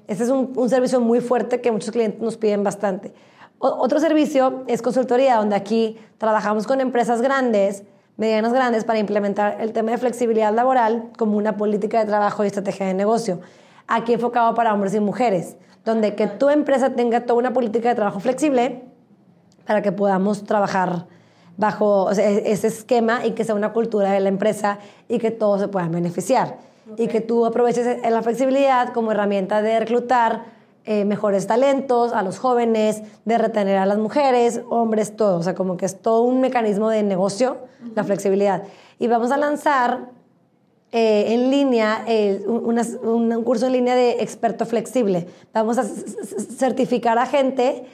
Este 0.07 0.23
es 0.23 0.29
un, 0.29 0.53
un 0.55 0.69
servicio 0.69 1.01
muy 1.01 1.19
fuerte 1.19 1.59
que 1.59 1.71
muchos 1.71 1.91
clientes 1.91 2.21
nos 2.21 2.37
piden 2.37 2.63
bastante. 2.63 3.13
Otro 3.73 3.99
servicio 3.99 4.63
es 4.67 4.83
consultoría, 4.83 5.37
donde 5.37 5.55
aquí 5.55 5.97
trabajamos 6.19 6.67
con 6.67 6.81
empresas 6.81 7.21
grandes, 7.21 7.83
medianas 8.15 8.53
grandes, 8.53 8.83
para 8.83 8.99
implementar 8.99 9.57
el 9.59 9.73
tema 9.73 9.91
de 9.91 9.97
flexibilidad 9.97 10.53
laboral 10.53 11.09
como 11.17 11.35
una 11.37 11.57
política 11.57 11.99
de 11.99 12.05
trabajo 12.05 12.43
y 12.43 12.47
estrategia 12.47 12.85
de 12.85 12.93
negocio. 12.93 13.41
Aquí 13.87 14.13
enfocado 14.13 14.53
para 14.53 14.71
hombres 14.71 14.93
y 14.93 14.99
mujeres, 14.99 15.57
donde 15.83 16.13
que 16.15 16.27
tu 16.27 16.49
empresa 16.49 16.91
tenga 16.91 17.21
toda 17.25 17.39
una 17.39 17.53
política 17.53 17.89
de 17.89 17.95
trabajo 17.95 18.19
flexible 18.19 18.83
para 19.65 19.81
que 19.81 19.91
podamos 19.91 20.43
trabajar 20.43 21.07
bajo 21.57 22.03
o 22.03 22.13
sea, 22.13 22.29
e- 22.29 22.51
ese 22.51 22.67
esquema 22.67 23.25
y 23.25 23.31
que 23.31 23.43
sea 23.43 23.55
una 23.55 23.73
cultura 23.73 24.11
de 24.11 24.19
la 24.19 24.29
empresa 24.29 24.77
y 25.07 25.17
que 25.17 25.31
todos 25.31 25.61
se 25.61 25.67
puedan 25.69 25.91
beneficiar. 25.91 26.57
Y 26.97 27.07
que 27.07 27.19
tú 27.19 27.47
aproveches 27.47 27.87
e- 28.03 28.09
la 28.11 28.21
flexibilidad 28.21 28.93
como 28.93 29.11
herramienta 29.11 29.63
de 29.63 29.79
reclutar 29.79 30.54
eh, 30.85 31.03
mejores 31.05 31.47
talentos 31.47 32.13
a 32.13 32.21
los 32.21 32.37
jóvenes, 32.37 33.01
de 33.25 33.37
retener 33.37 33.77
a 33.77 33.85
las 33.85 33.97
mujeres, 33.97 34.61
hombres, 34.69 35.15
todo. 35.15 35.39
O 35.39 35.43
sea, 35.43 35.55
como 35.55 35.77
que 35.77 35.85
es 35.85 35.99
todo 35.99 36.21
un 36.21 36.41
mecanismo 36.41 36.89
de 36.89 37.01
negocio, 37.01 37.57
la 37.95 38.03
flexibilidad. 38.03 38.63
Y 38.99 39.07
vamos 39.07 39.31
a 39.31 39.37
lanzar 39.37 40.11
eh, 40.91 41.33
en 41.33 41.49
línea, 41.49 42.03
eh, 42.07 42.43
un, 42.47 42.79
un 43.03 43.43
curso 43.43 43.65
en 43.65 43.73
línea 43.73 43.95
de 43.95 44.21
experto 44.21 44.65
flexible. 44.65 45.27
Vamos 45.53 45.77
a 45.77 45.83
certificar 45.83 47.17
a 47.17 47.25
gente 47.25 47.85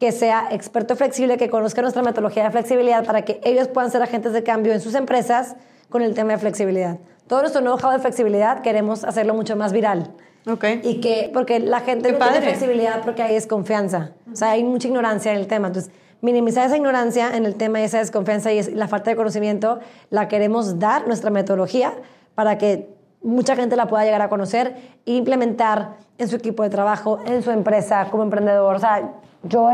que 0.00 0.10
sea 0.10 0.48
experto 0.50 0.96
flexible, 0.96 1.36
que 1.36 1.48
conozca 1.48 1.80
nuestra 1.80 2.02
metodología 2.02 2.42
de 2.42 2.50
flexibilidad 2.50 3.06
para 3.06 3.24
que 3.24 3.40
ellos 3.44 3.68
puedan 3.68 3.92
ser 3.92 4.02
agentes 4.02 4.32
de 4.32 4.42
cambio 4.42 4.72
en 4.72 4.80
sus 4.80 4.96
empresas 4.96 5.54
con 5.88 6.02
el 6.02 6.14
tema 6.14 6.32
de 6.32 6.38
flexibilidad. 6.38 6.98
Todo 7.28 7.42
nuestro 7.42 7.62
know-how 7.62 7.92
de 7.92 8.00
flexibilidad 8.00 8.62
queremos 8.62 9.04
hacerlo 9.04 9.32
mucho 9.34 9.54
más 9.54 9.72
viral. 9.72 10.10
Ok. 10.46 10.64
Y 10.82 11.00
que, 11.00 11.30
porque 11.32 11.60
la 11.60 11.80
gente 11.80 12.12
Qué 12.12 12.18
no 12.18 12.24
tiene 12.26 12.40
flexibilidad 12.42 13.02
porque 13.04 13.22
hay 13.22 13.34
desconfianza. 13.34 14.12
O 14.32 14.36
sea, 14.36 14.50
hay 14.50 14.64
mucha 14.64 14.88
ignorancia 14.88 15.32
en 15.32 15.38
el 15.38 15.46
tema. 15.46 15.68
Entonces, 15.68 15.92
minimizar 16.20 16.66
esa 16.66 16.76
ignorancia 16.76 17.36
en 17.36 17.46
el 17.46 17.54
tema 17.54 17.80
y 17.80 17.84
esa 17.84 17.98
desconfianza 17.98 18.52
y 18.52 18.58
es- 18.58 18.72
la 18.72 18.88
falta 18.88 19.10
de 19.10 19.16
conocimiento, 19.16 19.78
la 20.10 20.28
queremos 20.28 20.78
dar, 20.78 21.06
nuestra 21.06 21.30
metodología, 21.30 21.92
para 22.34 22.58
que 22.58 22.88
mucha 23.22 23.54
gente 23.54 23.76
la 23.76 23.86
pueda 23.86 24.04
llegar 24.04 24.22
a 24.22 24.28
conocer 24.28 24.74
e 25.06 25.12
implementar 25.12 25.96
en 26.18 26.28
su 26.28 26.36
equipo 26.36 26.62
de 26.64 26.70
trabajo, 26.70 27.20
en 27.26 27.42
su 27.42 27.50
empresa, 27.50 28.08
como 28.10 28.22
emprendedor. 28.24 28.74
O 28.76 28.78
sea, 28.80 29.12
yo 29.44 29.68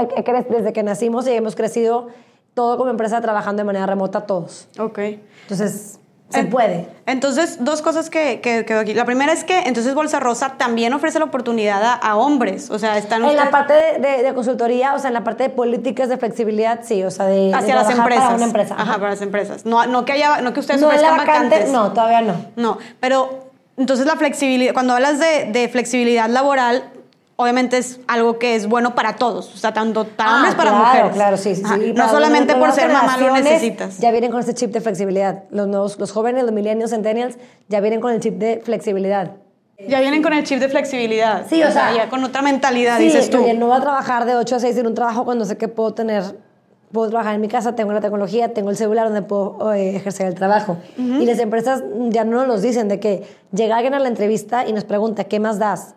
desde 0.50 0.72
que 0.72 0.82
nacimos 0.82 1.26
y 1.26 1.32
hemos 1.32 1.54
crecido 1.56 2.08
todo 2.54 2.76
como 2.76 2.90
empresa 2.90 3.20
trabajando 3.20 3.60
de 3.60 3.64
manera 3.64 3.86
remota 3.86 4.22
todos. 4.26 4.68
Ok. 4.78 4.98
Entonces, 5.42 5.98
se 6.30 6.40
En- 6.40 6.50
puede. 6.50 6.86
Entonces, 7.06 7.64
dos 7.64 7.80
cosas 7.80 8.10
que, 8.10 8.40
que, 8.42 8.64
que 8.66 8.74
aquí. 8.74 8.92
La 8.92 9.06
primera 9.06 9.32
es 9.32 9.44
que 9.44 9.60
entonces 9.60 9.94
Bolsa 9.94 10.20
Rosa 10.20 10.54
también 10.58 10.92
ofrece 10.92 11.18
la 11.18 11.24
oportunidad 11.24 11.82
a, 11.82 11.94
a 11.94 12.16
hombres. 12.16 12.70
O 12.70 12.78
sea, 12.78 12.98
están 12.98 13.24
En 13.24 13.34
la 13.36 13.50
parte 13.50 13.72
de, 13.72 13.98
de- 13.98 14.22
de 14.22 14.34
consultoría, 14.34 14.94
o 14.94 14.98
sea, 14.98 15.08
en 15.08 15.14
la 15.14 15.24
parte 15.24 15.44
de 15.44 15.48
políticas 15.50 16.08
de 16.10 16.18
flexibilidad, 16.18 16.80
sí, 16.82 17.02
o 17.02 17.10
sea, 17.10 17.24
de, 17.26 17.46
de 17.48 17.54
hacia 17.54 17.74
las 17.74 17.88
empresas. 17.90 18.24
para 18.24 18.36
una 18.36 18.44
empresa. 18.44 18.74
Ajá, 18.74 18.82
Ajá. 18.82 18.94
para 18.98 19.10
las 19.10 19.22
empresas. 19.22 19.64
No, 19.64 19.86
no 19.86 20.04
que 20.04 20.12
haya, 20.12 20.42
no 20.42 20.52
que 20.52 20.60
ustedes 20.60 20.80
No, 20.82 20.88
la 20.88 20.94
ofrezcan 20.94 21.18
vacante, 21.18 21.44
vacantes. 21.56 21.72
no, 21.72 21.92
todavía 21.92 22.20
no. 22.20 22.34
No, 22.56 22.78
pero 23.00 23.48
entonces 23.78 24.04
la 24.06 24.16
flexibilidad, 24.16 24.74
cuando 24.74 24.92
hablas 24.94 25.18
de, 25.18 25.46
de 25.50 25.68
flexibilidad 25.68 26.28
laboral, 26.28 26.84
obviamente 27.40 27.78
es 27.78 28.00
algo 28.08 28.38
que 28.40 28.56
es 28.56 28.66
bueno 28.68 28.96
para 28.96 29.14
todos, 29.14 29.54
o 29.54 29.56
sea, 29.56 29.72
tanto 29.72 30.04
para 30.08 30.30
Ah, 30.30 30.34
hombres 30.36 30.54
para 30.56 30.70
claro, 30.70 30.84
mujeres. 30.86 31.12
Claro, 31.12 31.36
sí, 31.36 31.54
sí. 31.54 31.92
No 31.94 32.08
solamente 32.10 32.54
por 32.56 32.72
ser 32.72 32.92
mamá 32.92 33.16
lo 33.16 33.32
necesitas. 33.32 33.98
Ya 33.98 34.10
vienen 34.10 34.32
con 34.32 34.40
ese 34.40 34.54
chip 34.54 34.72
de 34.72 34.80
flexibilidad. 34.80 35.44
Los, 35.50 35.68
nuevos, 35.68 35.98
los 36.00 36.10
jóvenes, 36.10 36.42
los 36.42 36.52
millennials, 36.52 36.90
centennials, 36.90 37.38
ya 37.68 37.80
vienen 37.80 38.00
con 38.00 38.12
el 38.12 38.18
chip 38.20 38.34
de 38.38 38.60
flexibilidad. 38.64 39.36
Ya 39.88 40.00
vienen 40.00 40.20
con 40.24 40.32
el 40.32 40.42
chip 40.42 40.58
de 40.58 40.68
flexibilidad. 40.68 41.46
Sí, 41.48 41.62
o 41.62 41.70
sea, 41.70 41.94
ya 41.94 42.08
con 42.08 42.24
otra 42.24 42.42
mentalidad, 42.42 42.98
Sí, 42.98 43.04
dices 43.04 43.30
tú. 43.30 43.38
oye, 43.44 43.54
no 43.54 43.68
voy 43.68 43.76
a 43.76 43.80
trabajar 43.80 44.24
de 44.24 44.34
8 44.34 44.56
a 44.56 44.58
6 44.58 44.76
en 44.76 44.88
un 44.88 44.94
trabajo 44.94 45.24
cuando 45.24 45.44
sé 45.44 45.56
que 45.56 45.68
puedo 45.68 45.94
tener, 45.94 46.24
puedo 46.90 47.08
trabajar 47.08 47.36
en 47.36 47.40
mi 47.40 47.46
casa, 47.46 47.76
tengo 47.76 47.92
la 47.92 48.00
tecnología, 48.00 48.52
tengo 48.52 48.70
el 48.70 48.76
celular 48.76 49.04
donde 49.04 49.22
puedo 49.22 49.72
eh, 49.74 49.94
ejercer 49.94 50.26
el 50.26 50.34
trabajo. 50.34 50.78
Y 50.96 51.24
las 51.24 51.38
empresas 51.38 51.84
ya 52.08 52.24
no 52.24 52.44
nos 52.46 52.62
dicen 52.62 52.88
de 52.88 52.98
que 52.98 53.22
llega 53.52 53.76
alguien 53.76 53.94
a 53.94 54.00
la 54.00 54.08
entrevista 54.08 54.66
y 54.66 54.72
nos 54.72 54.82
pregunta, 54.82 55.22
¿qué 55.22 55.38
más 55.38 55.60
das? 55.60 55.94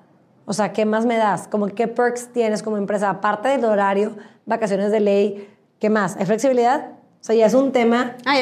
O 0.52 0.54
sea, 0.54 0.74
¿qué 0.74 0.84
más 0.84 1.06
me 1.06 1.16
das? 1.16 1.48
Como, 1.48 1.68
¿qué 1.68 1.88
perks 1.88 2.34
tienes 2.34 2.62
como 2.62 2.76
empresa? 2.76 3.10
Aparte 3.10 3.48
del 3.48 3.64
horario, 3.64 4.18
vacaciones 4.46 4.92
de 4.92 5.00
ley, 5.00 5.50
¿qué 5.80 5.90
más? 5.90 6.18
¿Hay 6.18 6.26
flexibilidad? 6.26 6.90
O 7.22 7.24
sea, 7.24 7.38
ya 7.38 7.46
es 7.46 7.54
un 7.54 7.72
tema 7.72 8.18
Ah, 8.26 8.36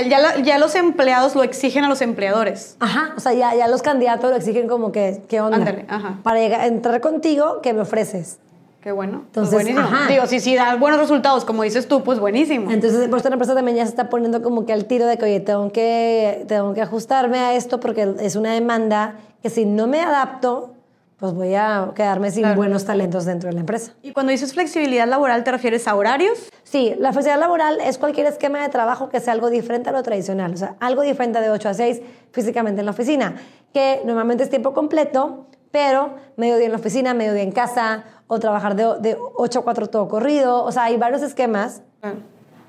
ya, 0.43 0.58
los 0.58 0.74
empleados 0.74 1.36
lo 1.36 1.43
exigen 1.43 1.86
a 1.86 1.88
los 1.88 2.02
empleadores. 2.02 2.78
Ajá, 2.80 3.13
o 3.15 3.19
sea, 3.19 3.34
ya, 3.34 3.54
ya 3.54 3.67
los 3.67 3.84
candidatos 3.84 4.32
lo 4.32 4.38
exigen 4.38 4.67
como 4.67 4.91
que, 4.91 5.22
¿qué 5.30 5.39
onda? 5.39 5.58
Ándale, 5.58 5.86
ajá. 5.88 6.17
Para 6.24 6.39
llegar, 6.39 6.65
entrar 6.65 7.00
contigo, 7.00 7.60
¿qué 7.62 7.74
me 7.74 7.82
ofreces? 7.82 8.39
Qué 8.82 8.91
bueno. 8.91 9.26
Entonces, 9.28 9.54
pues 9.54 9.65
buenísimo. 9.65 9.82
ajá. 9.82 10.08
Digo, 10.08 10.26
si, 10.26 10.39
si 10.39 10.56
da 10.56 10.78
buenos 10.78 11.00
resultados, 11.00 11.45
como 11.45 11.62
dices 11.62 11.88
tú, 11.88 12.04
pues 12.04 12.19
buenísimo. 12.19 12.72
Entonces, 12.72 13.08
por 13.08 13.17
esta 13.17 13.30
empresa 13.30 13.54
también 13.54 13.78
ya 13.78 13.84
se 13.84 13.91
está 13.91 14.10
poniendo 14.10 14.41
como 14.41 14.65
que 14.65 14.74
al 14.74 14.86
tiro 14.86 15.06
de 15.06 15.19
que, 15.19 15.26
oye, 15.26 15.41
tengo 15.41 15.72
que, 15.72 16.43
tengo 16.48 16.74
que 16.74 16.82
ajustarme 16.82 17.38
a 17.38 17.54
esto 17.54 17.80
porque 17.80 18.15
es 18.19 18.36
una 18.36 18.52
demanda 18.52 19.13
que 19.43 19.52
si 19.52 19.65
no 19.65 19.86
me 19.86 20.02
adapto, 20.02 20.74
pues 21.19 21.34
voy 21.34 21.53
a 21.55 21.91
quedarme 21.95 22.32
sin 22.32 22.43
Claro. 22.43 22.55
buenos 22.58 22.86
talentos 22.86 23.25
dentro 23.25 23.49
de 23.49 23.53
la 23.53 23.60
empresa. 23.60 23.91
Y 24.01 24.13
cuando 24.13 24.32
dices 24.32 24.53
flexibilidad 24.53 25.08
laboral, 25.08 25.43
¿te 25.43 25.51
refieres 25.51 25.88
a 25.88 25.95
horarios? 25.95 26.49
Sí, 26.63 26.95
la 26.97 27.12
flexibilidad 27.12 27.39
laboral 27.41 27.79
es 27.82 27.97
cualquier 27.97 28.25
esquema 28.27 28.62
de 28.63 28.69
trabajo 28.69 29.10
que 29.10 29.19
sea 29.19 29.34
algo 29.34 29.49
diferente 29.49 29.89
a 29.89 29.91
lo 29.91 30.01
tradicional, 30.01 30.53
o 30.53 30.58
sea, 30.58 30.75
algo 30.79 31.01
diferente 31.01 31.41
de 31.41 31.49
8 31.49 31.69
a 31.69 31.73
6 31.73 32.01
físicamente 32.32 32.79
en 32.79 32.86
la 32.86 32.91
oficina, 32.91 33.36
que 33.73 34.01
normalmente 34.05 34.43
es 34.43 34.49
tiempo 34.49 34.73
completo, 34.73 35.45
pero 35.71 36.15
medio 36.38 36.55
día 36.58 36.67
en 36.67 36.71
la 36.71 36.77
oficina, 36.79 37.13
medio 37.13 37.34
día 37.34 37.43
en 37.43 37.51
casa, 37.51 38.05
o 38.27 38.39
trabajar 38.39 38.75
de, 38.75 38.84
de 39.01 39.17
8 39.36 39.60
a 39.60 39.63
4 39.63 39.88
todo 39.88 40.08
corrido. 40.08 40.63
O 40.63 40.71
sea, 40.71 40.84
hay 40.86 40.97
varios 40.97 41.21
esquemas 41.21 41.82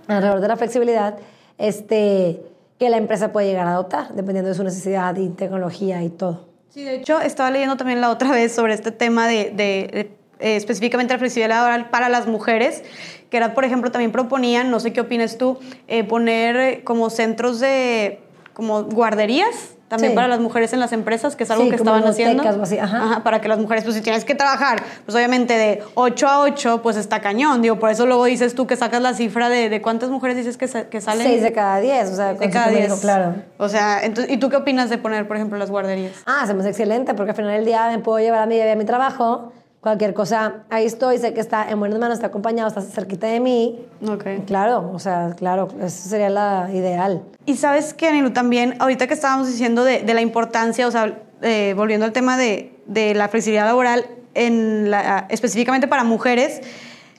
alrededor 0.08 0.40
de 0.40 0.48
la 0.48 0.56
flexibilidad 0.56 1.16
este, 1.58 2.42
que 2.78 2.90
la 2.90 2.96
empresa 2.96 3.30
puede 3.32 3.46
llegar 3.46 3.66
a 3.66 3.72
adoptar, 3.74 4.12
dependiendo 4.14 4.48
de 4.48 4.54
su 4.54 4.64
necesidad 4.64 5.14
y 5.16 5.28
tecnología 5.28 6.02
y 6.02 6.08
todo. 6.08 6.49
Sí, 6.70 6.85
de 6.85 6.94
hecho, 6.94 7.20
estaba 7.20 7.50
leyendo 7.50 7.76
también 7.76 8.00
la 8.00 8.11
otra 8.11 8.30
vez 8.30 8.52
sobre 8.52 8.74
este 8.74 8.92
tema 8.92 9.26
de, 9.26 9.50
de 9.50 10.12
eh, 10.38 10.56
específicamente 10.56 11.12
la 11.12 11.18
flexibilidad 11.18 11.56
laboral 11.56 11.90
para 11.90 12.09
las 12.09 12.28
mujeres, 12.28 12.85
que 13.28 13.37
era, 13.37 13.54
por 13.54 13.64
ejemplo, 13.64 13.90
también 13.90 14.12
proponían, 14.12 14.70
no 14.70 14.78
sé 14.78 14.92
qué 14.92 15.00
opinas 15.00 15.37
tú, 15.37 15.59
eh, 15.88 16.04
poner 16.04 16.56
eh, 16.56 16.85
como 16.85 17.11
centros 17.11 17.59
de, 17.59 18.20
como 18.54 18.85
guarderías 18.85 19.76
también 19.90 20.12
Sí. 20.12 20.16
para 20.16 20.29
las 20.29 20.40
mujeres 20.40 20.72
en 20.72 20.81
las 20.81 20.92
empresas, 20.92 21.37
que 21.37 21.44
es 21.44 21.50
algo 21.50 21.64
Sí, 21.64 21.70
que 21.70 21.76
estaban 21.76 22.05
haciendo. 22.07 22.42
o 22.42 22.62
así, 22.62 22.79
ajá. 22.79 23.22
para 23.22 23.40
que 23.42 23.48
las 23.48 23.59
mujeres, 23.59 23.85
pues 23.85 23.96
si 23.96 24.00
tienes 24.03 24.24
que 24.24 24.35
trabajar, 24.35 24.83
pues 25.05 25.14
obviamente 25.14 25.59
de 25.59 25.83
8 25.94 26.29
a 26.29 26.40
8, 26.40 26.81
pues 26.83 26.96
está 26.96 27.20
cañón. 27.20 27.61
Digo, 27.61 27.79
por 27.81 27.90
eso 27.90 28.07
luego 28.07 28.24
dices 28.24 28.55
tú 28.55 28.66
que 28.68 28.76
sacas 28.76 29.03
la 29.03 29.12
cifra 29.14 29.48
de, 29.48 29.68
de 29.68 29.83
cuántas 29.83 30.09
mujeres 30.09 30.37
dices 30.37 30.57
que, 30.57 30.68
sa- 30.68 30.85
que 30.88 31.00
salen. 31.00 31.26
6 31.26 31.42
de 31.42 31.53
cada 31.53 31.81
10, 31.81 32.11
o 32.12 32.16
sea, 32.16 32.35
de 32.35 32.48
cada 32.50 32.66
su 32.66 32.70
10. 32.70 32.81
médico, 32.88 33.00
claro. 33.00 33.35
O 33.59 33.68
sea, 33.68 34.03
entonces, 34.05 34.33
¿y 34.33 34.38
tú 34.38 34.48
qué 34.48 34.57
opinas 34.57 34.88
de 34.88 34.96
poner, 34.98 35.26
por 35.26 35.37
ejemplo, 35.37 35.59
las 35.59 35.70
guarderías? 35.70 36.12
Ah, 36.24 36.46
se 36.46 36.55
me 36.55 36.61
hace 36.61 36.70
excelente, 36.70 37.12
porque 37.14 37.31
al 37.33 37.37
final 37.37 37.50
del 37.53 37.64
día 37.64 37.88
me 37.90 37.98
puedo 37.98 38.20
llevar 38.20 38.40
a 38.42 38.46
mi 38.46 38.57
bebé 38.57 38.70
a 38.72 38.76
mi 38.76 38.85
trabajo, 38.85 39.53
cualquier 39.80 40.12
cosa, 40.14 40.56
ahí 40.68 40.84
estoy, 40.86 41.18
sé 41.18 41.32
que 41.32 41.40
está 41.40 41.70
en 41.70 41.78
buenas 41.78 41.98
manos, 41.98 42.14
está 42.16 42.26
acompañado, 42.26 42.68
está 42.68 42.82
cerquita 42.82 43.26
de 43.26 43.40
mí. 43.40 43.78
Ok. 44.06 44.24
Claro, 44.46 44.90
o 44.92 44.98
sea, 44.98 45.34
claro, 45.36 45.68
eso 45.82 46.08
sería 46.08 46.28
la 46.30 46.68
ideal. 46.72 47.22
Y 47.46 47.56
sabes 47.56 47.94
que, 47.94 48.08
Anilu, 48.08 48.32
también, 48.32 48.76
ahorita 48.78 49.06
que 49.06 49.14
estábamos 49.14 49.46
diciendo 49.46 49.82
de, 49.84 50.02
de 50.02 50.14
la 50.14 50.20
importancia, 50.20 50.86
o 50.86 50.90
sea, 50.90 51.18
eh, 51.42 51.72
volviendo 51.76 52.04
al 52.04 52.12
tema 52.12 52.36
de, 52.36 52.74
de 52.86 53.14
la 53.14 53.28
flexibilidad 53.28 53.64
laboral, 53.64 54.04
en 54.34 54.90
la- 54.90 55.26
específicamente 55.30 55.88
para 55.88 56.04
mujeres, 56.04 56.60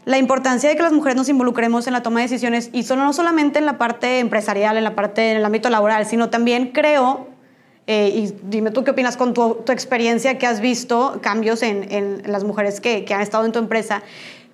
la 0.05 0.17
importancia 0.17 0.69
de 0.69 0.75
que 0.75 0.81
las 0.83 0.93
mujeres 0.93 1.15
nos 1.15 1.29
involucremos 1.29 1.85
en 1.87 1.93
la 1.93 2.01
toma 2.03 2.19
de 2.21 2.25
decisiones, 2.25 2.69
y 2.73 2.83
solo, 2.83 3.03
no 3.03 3.13
solamente 3.13 3.59
en 3.59 3.65
la 3.65 3.77
parte 3.77 4.19
empresarial, 4.19 4.77
en 4.77 4.83
la 4.83 4.95
parte, 4.95 5.31
en 5.31 5.37
el 5.37 5.45
ámbito 5.45 5.69
laboral, 5.69 6.05
sino 6.05 6.29
también 6.29 6.71
creo, 6.71 7.27
eh, 7.87 8.09
y 8.09 8.33
dime 8.43 8.71
tú 8.71 8.83
qué 8.83 8.91
opinas 8.91 9.17
con 9.17 9.33
tu, 9.33 9.55
tu 9.65 9.71
experiencia 9.71 10.37
que 10.37 10.47
has 10.47 10.59
visto, 10.61 11.19
cambios 11.21 11.63
en, 11.63 11.91
en 11.91 12.23
las 12.31 12.43
mujeres 12.43 12.79
que, 12.79 13.05
que 13.05 13.13
han 13.13 13.21
estado 13.21 13.45
en 13.45 13.51
tu 13.51 13.59
empresa, 13.59 14.01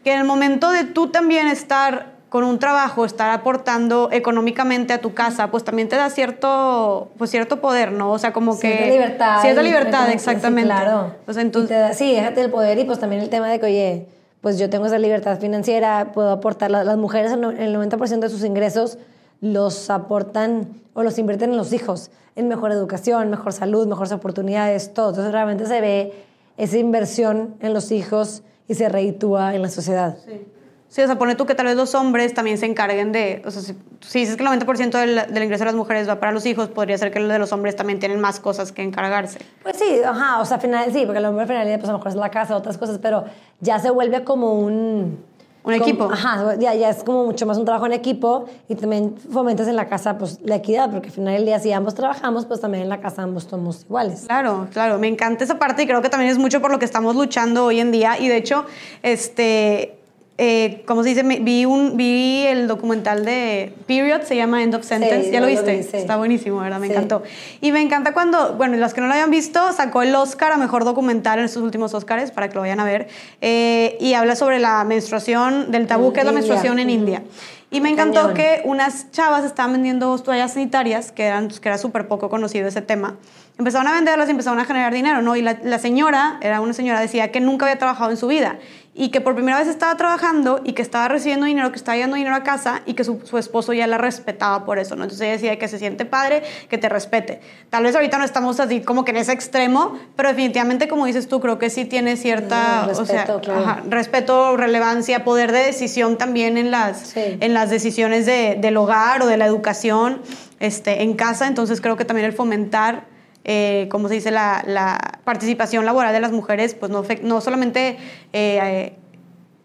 que 0.03 0.13
en 0.13 0.19
el 0.19 0.25
momento 0.25 0.71
de 0.71 0.85
tú 0.85 1.07
también 1.09 1.47
estar 1.47 2.15
con 2.29 2.43
un 2.43 2.59
trabajo, 2.59 3.05
estar 3.05 3.29
aportando 3.31 4.09
económicamente 4.11 4.91
a 4.93 4.99
tu 4.99 5.13
casa, 5.13 5.49
pues 5.49 5.63
también 5.63 5.87
te 5.87 5.95
da 5.95 6.09
cierto, 6.09 7.09
pues 7.17 7.29
cierto 7.31 7.61
poder, 7.61 7.91
¿no? 7.93 8.11
O 8.11 8.19
sea, 8.19 8.33
como 8.33 8.53
Cierta 8.53 8.83
que... 8.85 8.91
libertad. 8.91 9.41
Cierta 9.41 9.61
libertad, 9.61 10.07
sí, 10.07 10.13
exactamente. 10.13 10.67
claro. 10.69 11.13
O 11.25 11.33
sea, 11.33 11.41
entonces... 11.41 11.69
te 11.69 11.75
da- 11.75 11.93
sí, 11.93 12.13
déjate 12.13 12.41
el 12.41 12.51
poder 12.51 12.77
y 12.79 12.83
pues 12.85 12.99
también 12.99 13.21
el 13.21 13.29
tema 13.29 13.47
de 13.49 13.59
que, 13.59 13.65
oye, 13.65 14.05
pues 14.41 14.59
yo 14.59 14.69
tengo 14.69 14.85
esa 14.87 14.97
libertad 14.99 15.39
financiera, 15.39 16.11
puedo 16.13 16.31
aportar. 16.31 16.69
la- 16.69 16.83
Las 16.83 16.97
mujeres, 16.97 17.31
el 17.31 17.39
90% 17.75 18.19
de 18.19 18.29
sus 18.29 18.43
ingresos 18.43 18.97
los 19.41 19.89
aportan 19.89 20.69
o 20.93 21.03
los 21.03 21.17
invierten 21.17 21.51
en 21.51 21.57
los 21.57 21.73
hijos, 21.73 22.11
en 22.35 22.47
mejor 22.47 22.71
educación, 22.71 23.29
mejor 23.29 23.53
salud, 23.53 23.87
mejores 23.87 24.11
oportunidades, 24.11 24.93
todo. 24.93 25.09
Entonces 25.09 25.31
realmente 25.31 25.65
se 25.65 25.81
ve 25.81 26.25
esa 26.57 26.77
inversión 26.77 27.55
en 27.59 27.73
los 27.73 27.91
hijos 27.91 28.43
y 28.67 28.75
se 28.75 28.89
reitúa 28.89 29.55
en 29.55 29.61
la 29.61 29.69
sociedad. 29.69 30.17
Sí. 30.25 30.45
Sí, 30.89 31.01
o 31.01 31.05
sea, 31.05 31.17
pone 31.17 31.35
tú 31.35 31.45
que 31.45 31.53
tal 31.53 31.65
vez 31.65 31.75
los 31.75 31.93
hombres 31.95 32.33
también 32.33 32.57
se 32.57 32.65
encarguen 32.65 33.11
de, 33.11 33.41
o 33.45 33.51
sea, 33.51 33.61
si, 33.61 33.75
si 33.99 34.19
dices 34.19 34.37
que 34.37 34.43
el 34.43 34.49
90% 34.49 34.91
del, 34.91 35.33
del 35.33 35.43
ingreso 35.43 35.63
de 35.63 35.65
las 35.65 35.75
mujeres 35.75 36.07
va 36.07 36.19
para 36.19 36.31
los 36.31 36.45
hijos, 36.45 36.69
podría 36.69 36.97
ser 36.97 37.11
que 37.11 37.19
el 37.19 37.27
de 37.27 37.39
los 37.39 37.51
hombres 37.51 37.75
también 37.75 37.99
tienen 37.99 38.21
más 38.21 38.39
cosas 38.39 38.71
que 38.71 38.83
encargarse. 38.83 39.39
Pues 39.63 39.75
sí, 39.75 40.01
ajá, 40.05 40.39
o 40.39 40.45
sea, 40.45 40.55
al 40.55 40.61
final, 40.61 40.93
sí, 40.93 41.03
porque 41.05 41.19
el 41.19 41.25
hombre 41.25 41.41
al 41.41 41.47
final 41.47 41.67
pues 41.77 41.89
a 41.89 41.91
lo 41.91 41.97
mejor 41.97 42.11
es 42.11 42.15
la 42.15 42.31
casa, 42.31 42.55
otras 42.55 42.77
cosas, 42.77 42.99
pero 42.99 43.25
ya 43.59 43.79
se 43.79 43.89
vuelve 43.89 44.23
como 44.23 44.53
un... 44.53 45.25
Un 45.67 45.73
como- 45.73 45.85
equipo. 45.85 46.09
Ajá, 46.11 46.55
ya, 46.57 46.73
ya 46.73 46.89
es 46.89 47.03
como 47.03 47.25
mucho 47.25 47.45
más 47.45 47.57
un 47.57 47.65
trabajo 47.65 47.85
en 47.85 47.93
equipo 47.93 48.45
y 48.69 48.75
también 48.75 49.15
fomentas 49.17 49.67
en 49.67 49.75
la 49.75 49.87
casa 49.87 50.17
pues 50.17 50.39
la 50.43 50.55
equidad, 50.55 50.89
porque 50.89 51.07
al 51.09 51.13
final 51.13 51.33
del 51.35 51.45
día 51.45 51.59
si 51.59 51.71
ambos 51.73 51.93
trabajamos, 51.93 52.45
pues 52.45 52.61
también 52.61 52.83
en 52.83 52.89
la 52.89 52.99
casa 53.01 53.23
ambos 53.23 53.43
somos 53.43 53.83
iguales. 53.83 54.23
Claro, 54.27 54.67
claro, 54.71 54.97
me 54.97 55.07
encanta 55.07 55.43
esa 55.43 55.59
parte 55.59 55.83
y 55.83 55.87
creo 55.87 56.01
que 56.01 56.09
también 56.09 56.31
es 56.31 56.37
mucho 56.37 56.61
por 56.61 56.71
lo 56.71 56.79
que 56.79 56.85
estamos 56.85 57.15
luchando 57.15 57.65
hoy 57.65 57.79
en 57.79 57.91
día. 57.91 58.17
Y 58.19 58.27
de 58.29 58.37
hecho, 58.37 58.65
este, 59.03 59.96
eh, 60.39 60.83
¿cómo 60.85 61.01
se 61.03 61.09
dice? 61.09 61.23
Vi, 61.23 61.65
un, 61.65 61.97
vi 61.97 62.43
el 62.45 62.67
documental 62.67 63.25
de 63.25 63.73
Period, 63.87 64.21
se 64.21 64.35
llama 64.35 64.61
End 64.61 64.75
of 64.75 64.83
Sentence. 64.85 65.25
Sí, 65.25 65.31
¿Ya 65.31 65.39
lo 65.39 65.47
lo 65.47 65.51
viste? 65.51 65.77
vi, 65.77 65.83
sí. 65.83 65.97
Está 65.97 66.15
buenísimo, 66.17 66.59
¿verdad? 66.59 66.79
Me 66.79 66.87
Sí. 66.87 66.93
encantó. 66.93 67.23
Y 67.59 67.71
me 67.71 67.81
encanta 67.81 68.13
cuando, 68.13 68.53
bueno, 68.53 68.77
los 68.77 68.93
que 68.93 69.01
no 69.01 69.07
lo 69.07 69.13
hayan 69.13 69.31
visto, 69.31 69.71
sacó 69.73 70.03
el 70.03 70.13
Oscar 70.13 70.51
a 70.51 70.57
Mejor 70.57 70.83
Documental 70.85 71.39
en 71.39 71.45
estos 71.45 71.63
últimos 71.63 71.93
Oscars, 71.95 72.29
para 72.31 72.49
que 72.49 72.55
lo 72.55 72.61
vayan 72.61 72.79
a 72.79 72.83
ver. 72.85 73.07
Eh, 73.41 73.97
y 73.99 74.13
habla 74.13 74.35
sobre 74.35 74.59
la 74.59 74.83
menstruación, 74.83 75.71
del 75.71 75.87
tabú 75.87 76.07
En 76.07 76.13
que 76.13 76.19
es 76.19 76.25
la 76.25 76.31
India. 76.31 76.39
menstruación 76.41 76.79
en. 76.79 76.89
India. 76.91 77.23
Y 77.69 77.81
me 77.81 77.89
encantó 77.89 78.33
que 78.33 78.61
unas 78.63 79.11
chavas 79.11 79.43
estaban 79.43 79.73
vendiendo 79.73 80.17
toallas 80.19 80.53
sanitarias, 80.53 81.11
que, 81.11 81.23
eran, 81.25 81.49
que 81.49 81.67
era 81.67 81.77
súper 81.77 82.07
poco 82.07 82.29
conocido 82.29 82.65
ese 82.67 82.81
tema. 82.81 83.17
Empezaron 83.57 83.87
a 83.87 83.93
venderlas 83.93 84.27
y 84.29 84.31
empezaron 84.31 84.59
a 84.59 84.65
generar 84.65 84.93
dinero, 84.93 85.21
¿no? 85.21 85.35
Y 85.35 85.41
la, 85.41 85.57
la 85.63 85.77
señora, 85.77 86.37
era 86.41 86.61
una 86.61 86.71
señora, 86.73 87.01
decía 87.01 87.29
que 87.31 87.41
nunca 87.41 87.65
había 87.65 87.77
trabajado 87.77 88.11
en 88.11 88.15
su 88.17 88.27
vida 88.27 88.57
y 88.99 89.09
que 89.09 89.21
por 89.21 89.35
primera 89.35 89.59
vez 89.59 89.67
estaba 89.67 89.95
trabajando 89.95 90.59
y 90.63 90.73
que 90.73 90.81
estaba 90.81 91.07
recibiendo 91.07 91.45
dinero, 91.45 91.69
que 91.71 91.77
estaba 91.77 91.95
llevando 91.95 92.17
dinero 92.17 92.35
a 92.35 92.41
casa 92.43 92.81
y 92.87 92.95
que 92.95 93.03
su, 93.03 93.21
su 93.23 93.37
esposo 93.37 93.71
ya 93.71 93.85
la 93.85 93.99
respetaba 93.99 94.65
por 94.65 94.79
eso, 94.79 94.95
¿no? 94.95 95.03
Entonces 95.03 95.21
ella 95.25 95.33
decía 95.33 95.59
que 95.59 95.67
se 95.67 95.77
siente 95.77 96.03
padre, 96.05 96.41
que 96.67 96.79
te 96.79 96.89
respete. 96.89 97.39
Tal 97.69 97.83
vez 97.83 97.93
ahorita 97.95 98.17
no 98.17 98.23
estamos 98.23 98.59
así 98.59 98.81
como 98.81 99.05
que 99.05 99.11
en 99.11 99.17
ese 99.17 99.33
extremo, 99.33 99.97
pero 100.15 100.29
definitivamente, 100.29 100.87
como 100.87 101.05
dices 101.05 101.27
tú, 101.27 101.39
creo 101.39 101.59
que 101.59 101.69
sí 101.69 101.85
tiene 101.85 102.17
cierta, 102.17 102.87
o 102.91 103.05
sea, 103.05 103.15
respeto, 103.23 103.41
claro. 103.41 103.59
ajá, 103.61 103.83
respeto, 103.87 104.57
relevancia, 104.57 105.23
poder 105.23 105.51
de 105.51 105.59
decisión 105.59 106.17
también 106.17 106.57
en 106.57 106.71
las, 106.71 106.97
Sí. 106.99 107.37
en 107.39 107.53
las 107.53 107.69
decisiones 107.69 108.25
de- 108.25 108.57
del 108.59 108.75
hogar 108.77 109.21
o 109.21 109.27
de 109.27 109.37
la 109.37 109.45
educación 109.45 110.21
este, 110.59 111.03
en 111.03 111.13
casa. 111.13 111.45
Entonces 111.45 111.81
creo 111.81 111.97
que 111.97 112.05
también 112.05 112.25
el 112.25 112.33
fomentar, 112.33 113.05
eh, 113.47 113.87
como 113.89 114.07
se 114.07 114.13
dice, 114.13 114.29
la, 114.29 114.63
la 114.67 115.19
participación 115.23 115.85
laboral 115.85 116.13
de 116.13 116.19
las 116.19 116.31
mujeres, 116.31 116.75
pues 116.75 116.91
no, 116.91 117.03
no 117.23 117.41
solamente... 117.41 117.97
eh, 118.33 118.93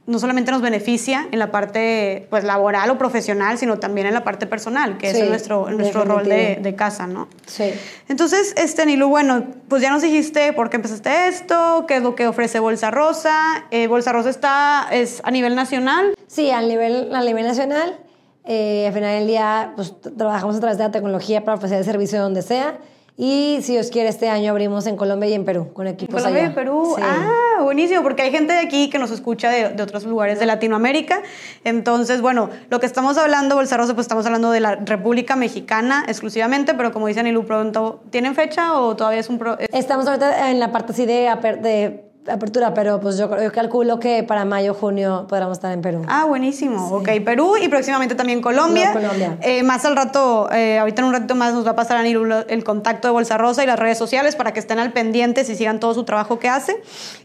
no 0.04 0.18
solamente 0.18 0.50
nos 0.50 0.62
beneficia 0.62 1.28
en 1.30 1.38
la 1.38 1.52
parte 1.52 2.26
pues, 2.28 2.42
laboral 2.42 2.90
o 2.90 2.98
profesional, 2.98 3.56
sino 3.56 3.78
también 3.78 4.08
en 4.08 4.14
la 4.14 4.24
parte 4.24 4.48
personal, 4.48 4.98
que 4.98 5.14
Sí, 5.14 5.20
es 5.20 5.28
nuestro, 5.28 5.70
nuestro 5.70 6.04
rol 6.04 6.24
de, 6.24 6.58
de 6.60 6.74
casa, 6.74 7.06
¿no? 7.06 7.28
Sí. 7.46 7.72
Entonces, 8.08 8.52
este, 8.56 8.84
Nilu, 8.84 9.08
bueno, 9.08 9.44
pues 9.68 9.80
ya 9.80 9.92
nos 9.92 10.02
dijiste 10.02 10.52
por 10.54 10.70
qué 10.70 10.76
empezaste 10.76 11.28
esto, 11.28 11.84
qué 11.86 11.98
es 11.98 12.02
lo 12.02 12.16
que 12.16 12.26
ofrece 12.26 12.58
Bolsa 12.58 12.90
Rosa. 12.90 13.64
Eh, 13.70 13.86
Bolsa 13.86 14.10
Rosa 14.10 14.30
está, 14.30 14.88
es 14.90 15.20
a 15.24 15.30
nivel 15.30 15.54
nacional. 15.54 16.14
Sí, 16.26 16.50
a 16.50 16.60
nivel, 16.62 17.14
a 17.14 17.22
nivel 17.22 17.46
nacional, 17.46 17.96
eh, 18.44 18.88
al 18.88 18.92
final 18.92 19.18
del 19.20 19.28
día 19.28 19.72
pues, 19.76 19.94
trabajamos 20.18 20.56
a 20.56 20.60
través 20.60 20.78
de 20.78 20.84
la 20.84 20.90
tecnología 20.90 21.44
para 21.44 21.56
ofrecer 21.56 21.78
el 21.78 21.84
servicio 21.84 22.20
donde 22.20 22.42
sea. 22.42 22.76
Y 23.16 23.58
si 23.62 23.72
Dios 23.72 23.90
quiere, 23.90 24.08
este 24.08 24.28
año 24.30 24.50
abrimos 24.50 24.86
en 24.86 24.96
Colombia 24.96 25.28
y 25.28 25.34
en 25.34 25.44
Perú, 25.44 25.70
con 25.74 25.86
equipos 25.86 26.22
Colombia 26.22 26.44
allá. 26.44 26.52
y 26.52 26.54
Perú. 26.54 26.94
Sí. 26.96 27.02
Ah, 27.04 27.62
buenísimo, 27.62 28.02
porque 28.02 28.22
hay 28.22 28.30
gente 28.30 28.54
de 28.54 28.60
aquí 28.60 28.88
que 28.88 28.98
nos 28.98 29.10
escucha 29.10 29.50
de, 29.50 29.68
de 29.68 29.82
otros 29.82 30.04
lugares 30.04 30.40
de 30.40 30.46
Latinoamérica. 30.46 31.20
Entonces, 31.62 32.22
bueno, 32.22 32.48
lo 32.70 32.80
que 32.80 32.86
estamos 32.86 33.18
hablando, 33.18 33.54
Bolsa 33.54 33.76
Rosa, 33.76 33.94
pues 33.94 34.06
estamos 34.06 34.24
hablando 34.26 34.50
de 34.50 34.60
la 34.60 34.76
República 34.76 35.36
Mexicana 35.36 36.04
exclusivamente, 36.08 36.72
pero 36.74 36.90
como 36.90 37.06
dice 37.06 37.22
Nilu, 37.22 37.44
pronto, 37.44 38.02
¿tienen 38.10 38.34
fecha 38.34 38.74
o 38.80 38.96
todavía 38.96 39.20
es 39.20 39.28
un... 39.28 39.38
Pro 39.38 39.58
es- 39.58 39.68
Estamos 39.72 40.06
ahorita 40.06 40.50
en 40.50 40.58
la 40.58 40.72
parte 40.72 40.92
así 40.92 41.04
de, 41.04 41.28
de 41.62 42.04
apertura, 42.28 42.72
pero 42.74 43.00
pues 43.00 43.18
yo, 43.18 43.28
yo 43.42 43.50
calculo 43.52 43.98
que 43.98 44.22
para 44.22 44.44
mayo, 44.44 44.74
junio 44.74 45.26
podremos 45.28 45.58
estar 45.58 45.72
en 45.72 45.82
Perú. 45.82 46.02
Ah, 46.08 46.24
buenísimo. 46.24 46.88
Ok, 46.96 47.08
Perú 47.24 47.56
y 47.60 47.68
próximamente 47.68 48.14
también 48.14 48.40
Colombia. 48.40 48.92
No, 48.94 49.00
Colombia. 49.00 49.38
Eh, 49.42 49.62
más 49.64 49.84
al 49.84 49.96
rato, 49.96 50.48
eh, 50.52 50.78
ahorita 50.78 51.02
en 51.02 51.08
un 51.08 51.14
ratito 51.14 51.34
más 51.34 51.52
nos 51.52 51.66
va 51.66 51.72
a 51.72 51.76
pasar 51.76 51.96
a 51.96 52.02
Nilu 52.02 52.24
lo- 52.24 52.46
el 52.46 52.62
contacto 52.64 53.08
de 53.08 53.12
Bolsa 53.12 53.38
Rosa 53.38 53.64
y 53.64 53.66
las 53.66 53.78
redes 53.78 53.98
sociales 53.98 54.36
para 54.36 54.52
que 54.52 54.60
estén 54.60 54.78
al 54.78 54.92
pendiente 54.92 55.40
y 55.40 55.44
sigan 55.44 55.80
todo 55.80 55.94
su 55.94 56.04
trabajo 56.04 56.38
que 56.38 56.48
hace. 56.48 56.76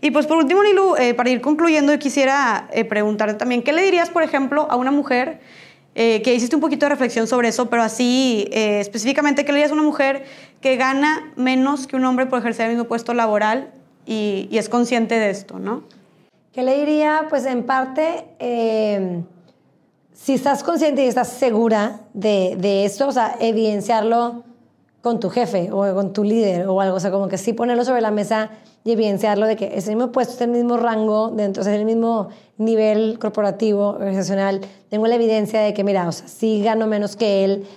Y 0.01 0.11
pues 0.11 0.25
por 0.25 0.37
último, 0.37 0.63
Nilu, 0.63 0.95
eh, 0.97 1.13
para 1.13 1.29
ir 1.29 1.41
concluyendo, 1.41 1.93
yo 1.93 1.99
quisiera 1.99 2.67
preguntarte 2.89 3.35
también, 3.35 3.61
¿qué 3.63 3.73
le 3.73 3.83
dirías, 3.83 4.09
por 4.09 4.23
ejemplo, 4.23 4.67
a 4.69 4.75
una 4.77 4.91
mujer 4.91 5.39
que 5.95 6.31
hiciste 6.35 6.55
un 6.55 6.61
poquito 6.61 6.85
de 6.85 6.89
reflexión 6.91 7.25
sobre 7.25 7.47
eso, 7.47 7.71
pero 7.71 7.81
así 7.81 8.47
específicamente, 8.51 9.45
¿qué 9.45 9.51
le 9.51 9.57
dirías 9.57 9.71
a 9.71 9.73
una 9.73 9.81
mujer 9.83 10.25
que 10.61 10.75
gana 10.75 11.31
menos 11.35 11.87
que 11.87 11.95
un 11.95 12.05
hombre 12.05 12.27
por 12.27 12.37
ejercer 12.37 12.65
el 12.67 12.73
mismo 12.75 12.87
puesto 12.87 13.15
laboral 13.15 13.71
y, 14.07 14.47
y 14.49 14.57
es 14.57 14.69
consciente 14.69 15.19
de 15.19 15.29
esto, 15.29 15.59
¿no? 15.59 15.83
¿Qué 16.53 16.63
le 16.63 16.79
diría? 16.79 17.27
Pues 17.29 17.45
en 17.45 17.63
parte, 17.67 18.25
eh, 18.39 19.21
si 20.11 20.33
estás 20.33 20.63
consciente 20.63 21.05
y 21.05 21.07
estás 21.07 21.27
segura 21.27 21.99
de, 22.15 22.55
de 22.57 22.85
esto, 22.85 23.07
o 23.07 23.11
sea, 23.11 23.35
evidenciarlo 23.39 24.43
con 25.03 25.19
tu 25.19 25.29
jefe 25.29 25.69
o 25.71 25.93
con 25.93 26.13
tu 26.13 26.23
líder 26.23 26.67
o 26.67 26.81
algo, 26.81 26.97
o 26.97 26.99
sea, 26.99 27.11
como 27.11 27.27
que 27.27 27.37
sí 27.37 27.53
ponerlo 27.53 27.85
sobre 27.85 28.01
la 28.01 28.09
mesa 28.09 28.49
y 28.83 28.93
evidenciarlo 28.93 29.45
de 29.45 29.55
que 29.55 29.77
es 29.77 29.87
el 29.87 29.97
mismo 29.97 30.11
puesto, 30.11 30.33
es 30.33 30.41
el 30.41 30.49
mismo 30.49 30.77
rango, 30.77 31.29
dentro, 31.29 31.61
o 31.61 31.63
sea, 31.63 31.73
es 31.73 31.79
el 31.79 31.85
mismo 31.85 32.29
nivel 32.57 33.19
corporativo, 33.19 33.89
organizacional. 33.89 34.61
Tengo 34.89 35.05
la 35.07 35.15
evidencia 35.15 35.59
de 35.61 35.73
que, 35.73 35.83
mira, 35.83 36.07
o 36.07 36.11
sea, 36.11 36.27
sí 36.27 36.63
gano 36.63 36.87
menos 36.87 37.15
que 37.15 37.45
él, 37.45 37.67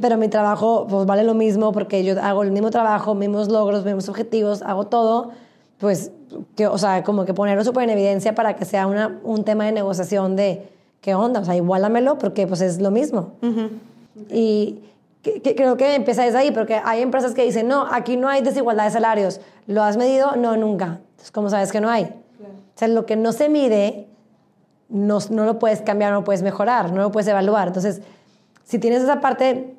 pero 0.00 0.16
mi 0.16 0.28
trabajo 0.28 0.86
pues 0.88 1.06
vale 1.06 1.22
lo 1.22 1.34
mismo 1.34 1.70
porque 1.70 2.02
yo 2.02 2.20
hago 2.20 2.42
el 2.42 2.50
mismo 2.50 2.70
trabajo, 2.70 3.14
mismos 3.14 3.48
logros, 3.48 3.84
mismos 3.84 4.08
objetivos, 4.08 4.62
hago 4.62 4.86
todo, 4.88 5.30
pues, 5.84 6.12
que, 6.56 6.66
o 6.66 6.78
sea, 6.78 7.04
como 7.04 7.26
que 7.26 7.34
ponerlo 7.34 7.62
súper 7.62 7.84
en 7.84 7.90
evidencia 7.90 8.34
para 8.34 8.56
que 8.56 8.64
sea 8.64 8.86
una, 8.86 9.20
un 9.22 9.44
tema 9.44 9.66
de 9.66 9.72
negociación 9.72 10.34
de 10.34 10.66
qué 11.02 11.14
onda, 11.14 11.40
o 11.40 11.44
sea, 11.44 11.54
igualamelo 11.54 12.16
porque 12.16 12.46
pues 12.46 12.62
es 12.62 12.80
lo 12.80 12.90
mismo. 12.90 13.32
Y 14.30 14.80
que, 15.22 15.54
creo 15.54 15.76
que 15.76 15.94
empieza 15.94 16.24
desde 16.24 16.38
ahí, 16.38 16.52
porque 16.52 16.80
hay 16.82 17.02
empresas 17.02 17.34
que 17.34 17.44
dicen, 17.44 17.68
no, 17.68 17.86
aquí 17.90 18.16
no 18.16 18.28
hay 18.28 18.40
desigualdad 18.40 18.86
de 18.86 18.92
salarios. 18.92 19.42
¿Lo 19.66 19.82
has 19.82 19.98
medido? 19.98 20.36
No, 20.36 20.56
nunca. 20.56 21.00
Entonces, 21.10 21.30
¿cómo 21.30 21.50
sabes 21.50 21.70
que 21.70 21.82
no 21.82 21.90
hay? 21.90 22.04
O 22.04 22.78
sea, 22.78 22.88
lo 22.88 23.04
que 23.04 23.16
no 23.16 23.32
se 23.32 23.50
mide, 23.50 24.08
no, 24.88 25.18
no 25.28 25.44
lo 25.44 25.58
puedes 25.58 25.82
cambiar, 25.82 26.12
no 26.12 26.20
lo 26.20 26.24
puedes 26.24 26.42
mejorar, 26.42 26.92
no 26.92 27.02
lo 27.02 27.12
puedes 27.12 27.28
evaluar. 27.28 27.66
Entonces, 27.66 28.00
si 28.64 28.78
tienes 28.78 29.02
esa 29.02 29.20
parte 29.20 29.74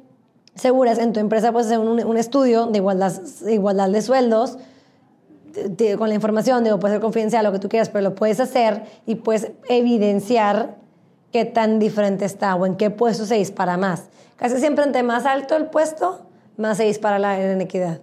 seguras 0.53 0.99
en 0.99 1.13
tu 1.13 1.19
empresa 1.19 1.51
puedes 1.51 1.65
hacer 1.65 1.79
un, 1.79 2.03
un 2.05 2.17
estudio 2.17 2.67
de 2.67 2.77
igualdad, 2.77 3.11
igualdad 3.47 3.89
de 3.89 4.03
sueldos 4.03 4.59
con 5.97 6.09
la 6.09 6.15
información, 6.15 6.63
digo, 6.63 6.79
puede 6.79 6.95
ser 6.95 7.01
confidencial, 7.01 7.43
lo 7.43 7.51
que 7.51 7.59
tú 7.59 7.69
quieras, 7.69 7.89
pero 7.89 8.01
lo 8.01 8.15
puedes 8.15 8.39
hacer 8.39 8.83
y 9.05 9.15
puedes 9.15 9.51
evidenciar 9.69 10.75
qué 11.31 11.45
tan 11.45 11.79
diferente 11.79 12.25
está 12.25 12.55
o 12.55 12.65
en 12.65 12.75
qué 12.75 12.89
puesto 12.89 13.25
se 13.25 13.35
dispara 13.35 13.77
más. 13.77 14.03
Casi 14.37 14.57
siempre 14.59 14.83
entre 14.83 15.03
más 15.03 15.25
alto 15.25 15.55
el 15.55 15.65
puesto, 15.65 16.25
más 16.57 16.77
se 16.77 16.83
dispara 16.83 17.19
la 17.19 17.51
inequidad. 17.51 17.99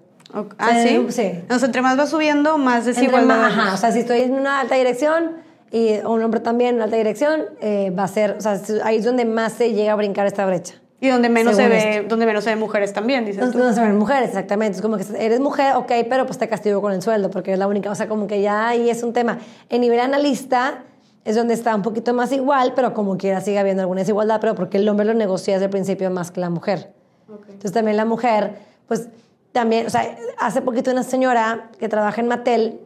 ¿Ah, 0.59 0.73
sí? 0.83 1.07
Sí. 1.11 1.23
Entonces, 1.23 1.67
entre 1.67 1.83
más 1.83 1.99
va 1.99 2.07
subiendo, 2.07 2.59
más 2.59 2.85
desigualdad. 2.85 3.45
ajá, 3.45 3.75
o 3.75 3.77
sea, 3.77 3.93
si 3.93 4.01
estoy 4.01 4.21
en 4.21 4.33
una 4.33 4.61
alta 4.61 4.75
dirección 4.75 5.33
y 5.71 5.95
un 6.05 6.23
hombre 6.23 6.41
también 6.41 6.77
en 6.77 6.83
alta 6.83 6.97
dirección, 6.97 7.43
eh, 7.61 7.91
va 7.91 8.05
a 8.05 8.09
ser, 8.09 8.37
o 8.39 8.41
sea, 8.41 8.61
ahí 8.85 8.97
es 8.97 9.05
donde 9.05 9.25
más 9.25 9.53
se 9.53 9.73
llega 9.73 9.93
a 9.93 9.97
brincar 9.97 10.27
esta 10.27 10.45
brecha. 10.47 10.82
Y 11.03 11.09
donde 11.09 11.29
menos, 11.29 11.57
se 11.57 11.69
ve, 11.69 12.07
donde 12.09 12.27
menos 12.27 12.45
se 12.45 12.51
ven 12.51 12.61
mujeres 12.61 12.93
también, 12.93 13.25
dices 13.25 13.51
tú. 13.51 13.59
Donde 13.59 13.75
se 13.75 13.81
ven 13.81 13.99
mujeres, 13.99 14.29
exactamente. 14.29 14.77
Es 14.77 14.83
como 14.83 14.97
que 14.97 15.05
eres 15.19 15.41
mujer, 15.41 15.75
ok, 15.75 15.91
pero 16.09 16.27
pues 16.27 16.39
te 16.39 16.49
castigo 16.49 16.81
con 16.81 16.93
el 16.93 17.03
sueldo, 17.03 17.29
porque 17.29 17.53
es 17.53 17.59
la 17.59 17.67
única, 17.67 17.91
o 17.91 17.95
sea, 17.97 18.07
como 18.07 18.29
que 18.29 18.41
ya 18.41 18.69
ahí 18.69 18.89
es 18.89 19.03
un 19.03 19.13
tema. 19.13 19.41
En 19.69 19.81
nivel 19.81 19.99
analista 19.99 20.85
es 21.25 21.35
donde 21.35 21.55
está 21.55 21.75
un 21.75 21.83
poquito 21.83 22.15
más 22.15 22.31
igual, 22.31 22.75
pero 22.77 22.95
como 22.95 23.19
quiera 23.19 23.41
sigue 23.41 23.59
habiendo 23.59 23.83
alguna 23.83 24.03
desigualdad, 24.03 24.41
pero 24.41 24.55
porque 24.55 24.77
el 24.77 24.89
hombre 24.89 25.05
lo 25.05 25.13
negocia 25.13 25.55
desde 25.55 25.65
el 25.65 25.71
principio 25.73 26.09
más 26.13 26.31
que 26.31 26.39
la 26.39 26.51
mujer. 26.51 26.93
Entonces 27.29 27.73
también 27.73 27.97
la 27.97 28.05
mujer, 28.05 28.59
pues 28.87 29.09
también, 29.51 29.89
o 29.89 29.91
sea, 29.91 30.17
hace 30.39 30.63
poquito 30.63 30.93
una 30.93 31.03
señora 31.03 31.69
que 31.81 31.89
trabaja 31.89 32.21
en 32.21 32.29
Mattel 32.29 32.81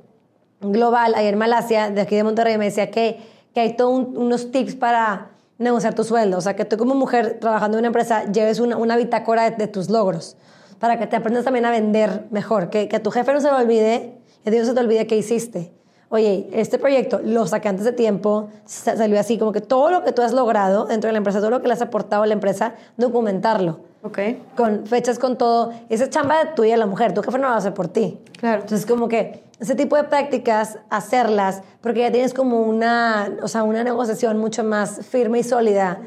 Global, 0.62 1.12
ahí 1.16 1.26
en 1.26 1.36
Malasia, 1.36 1.90
de 1.90 2.00
aquí 2.00 2.16
de 2.16 2.24
Monterrey, 2.24 2.56
me 2.56 2.64
decía 2.64 2.90
que, 2.90 3.20
que 3.52 3.60
hay 3.60 3.76
todos 3.76 4.06
unos 4.14 4.50
tips 4.52 4.74
para 4.74 5.32
negociar 5.58 5.94
tu 5.94 6.04
sueldo. 6.04 6.38
O 6.38 6.40
sea, 6.40 6.56
que 6.56 6.64
tú 6.64 6.76
como 6.76 6.94
mujer 6.94 7.38
trabajando 7.40 7.78
en 7.78 7.82
una 7.82 7.88
empresa 7.88 8.24
lleves 8.30 8.60
una, 8.60 8.76
una 8.76 8.96
bitácora 8.96 9.50
de, 9.50 9.66
tus 9.68 9.90
logros 9.90 10.36
para 10.78 10.98
que 10.98 11.06
te 11.06 11.16
aprendas 11.16 11.44
también 11.44 11.64
a 11.64 11.70
vender 11.70 12.26
mejor. 12.30 12.70
Que, 12.70 12.88
que 12.88 12.96
a 12.96 13.02
tu 13.02 13.10
jefe 13.10 13.32
no 13.32 13.40
se 13.40 13.50
lo 13.50 13.56
olvide 13.56 14.16
a 14.46 14.50
ti 14.50 14.58
no 14.58 14.64
se 14.64 14.74
te 14.74 14.80
olvide 14.80 15.06
qué 15.06 15.16
hiciste. 15.16 15.72
Oye, 16.08 16.48
este 16.52 16.78
proyecto 16.78 17.20
lo 17.22 17.48
saqué 17.48 17.68
antes 17.68 17.84
de 17.84 17.90
tiempo, 17.90 18.48
salió 18.64 19.18
así, 19.18 19.38
como 19.38 19.50
que 19.50 19.60
todo 19.60 19.90
lo 19.90 20.04
que 20.04 20.12
tú 20.12 20.22
has 20.22 20.32
logrado 20.32 20.84
dentro 20.84 21.08
de 21.08 21.12
la 21.12 21.18
empresa, 21.18 21.40
todo 21.40 21.50
lo 21.50 21.60
que 21.60 21.66
le 21.66 21.74
has 21.74 21.82
aportado 21.82 22.22
a 22.22 22.26
la 22.28 22.32
empresa, 22.32 22.74
documentarlo. 22.96 23.80
Ok. 24.04 24.18
Con 24.56 24.86
fechas, 24.86 25.18
con 25.18 25.36
todo. 25.36 25.72
Esa 25.88 26.08
chamba 26.08 26.44
de 26.44 26.52
tuya, 26.52 26.76
la 26.76 26.86
mujer, 26.86 27.12
tu 27.12 27.22
jefe 27.22 27.38
no 27.38 27.48
lo 27.48 27.54
hace 27.56 27.72
por 27.72 27.88
ti. 27.88 28.20
Claro. 28.38 28.62
Entonces, 28.62 28.86
como 28.86 29.08
que 29.08 29.42
ese 29.58 29.74
tipo 29.74 29.96
de 29.96 30.04
prácticas, 30.04 30.78
hacerlas, 30.90 31.62
porque 31.80 32.00
ya 32.00 32.12
tienes 32.12 32.34
como 32.34 32.60
una, 32.62 33.36
o 33.42 33.48
sea, 33.48 33.62
una 33.62 33.82
negociación 33.84 34.38
mucho 34.38 34.64
más 34.64 35.06
firme 35.06 35.38
y 35.38 35.42
sólida. 35.42 36.00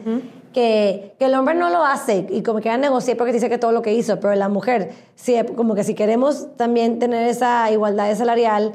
Que, 0.54 1.16
que, 1.20 1.26
el 1.26 1.36
hombre 1.36 1.54
no 1.54 1.70
lo 1.70 1.86
hace 1.86 2.26
y 2.32 2.42
como 2.42 2.60
que 2.60 2.66
ya 2.66 2.78
negociar 2.78 3.18
porque 3.18 3.32
dice 3.32 3.50
que 3.50 3.60
todo 3.60 3.72
lo 3.72 3.84
que 3.84 3.94
hizo, 3.94 4.20
pero 4.20 4.34
la 4.34 4.50
mujer, 4.50 4.94
sí, 5.14 5.40
como 5.56 5.76
que 5.76 5.84
si 5.84 5.94
queremos 5.94 6.48
también 6.58 6.98
tener 6.98 7.28
esa 7.28 7.70
igualdad 7.70 8.14
salarial, 8.16 8.74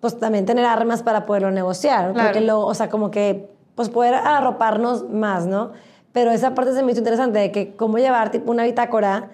pues 0.00 0.18
también 0.18 0.46
tener 0.46 0.64
armas 0.64 1.02
para 1.02 1.26
poderlo 1.26 1.50
negociar, 1.50 2.12
porque 2.12 2.40
lo, 2.40 2.64
o 2.64 2.74
sea, 2.74 2.88
como 2.88 3.10
que, 3.10 3.50
pues 3.74 3.88
poder 3.88 4.14
arroparnos 4.14 5.08
más, 5.10 5.46
¿no? 5.46 5.72
Pero 6.12 6.30
esa 6.30 6.54
parte 6.54 6.72
se 6.72 6.82
me 6.82 6.92
hizo 6.92 7.00
interesante 7.00 7.38
de 7.38 7.52
que 7.52 7.74
cómo 7.76 7.98
llevar 7.98 8.30
tipo 8.30 8.50
una 8.50 8.64
bitácora 8.64 9.30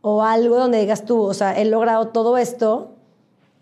o 0.00 0.22
algo 0.22 0.56
donde 0.56 0.78
digas 0.78 1.04
tú, 1.04 1.22
o 1.22 1.34
sea, 1.34 1.58
he 1.58 1.64
logrado 1.64 2.08
todo 2.08 2.36
esto, 2.36 2.91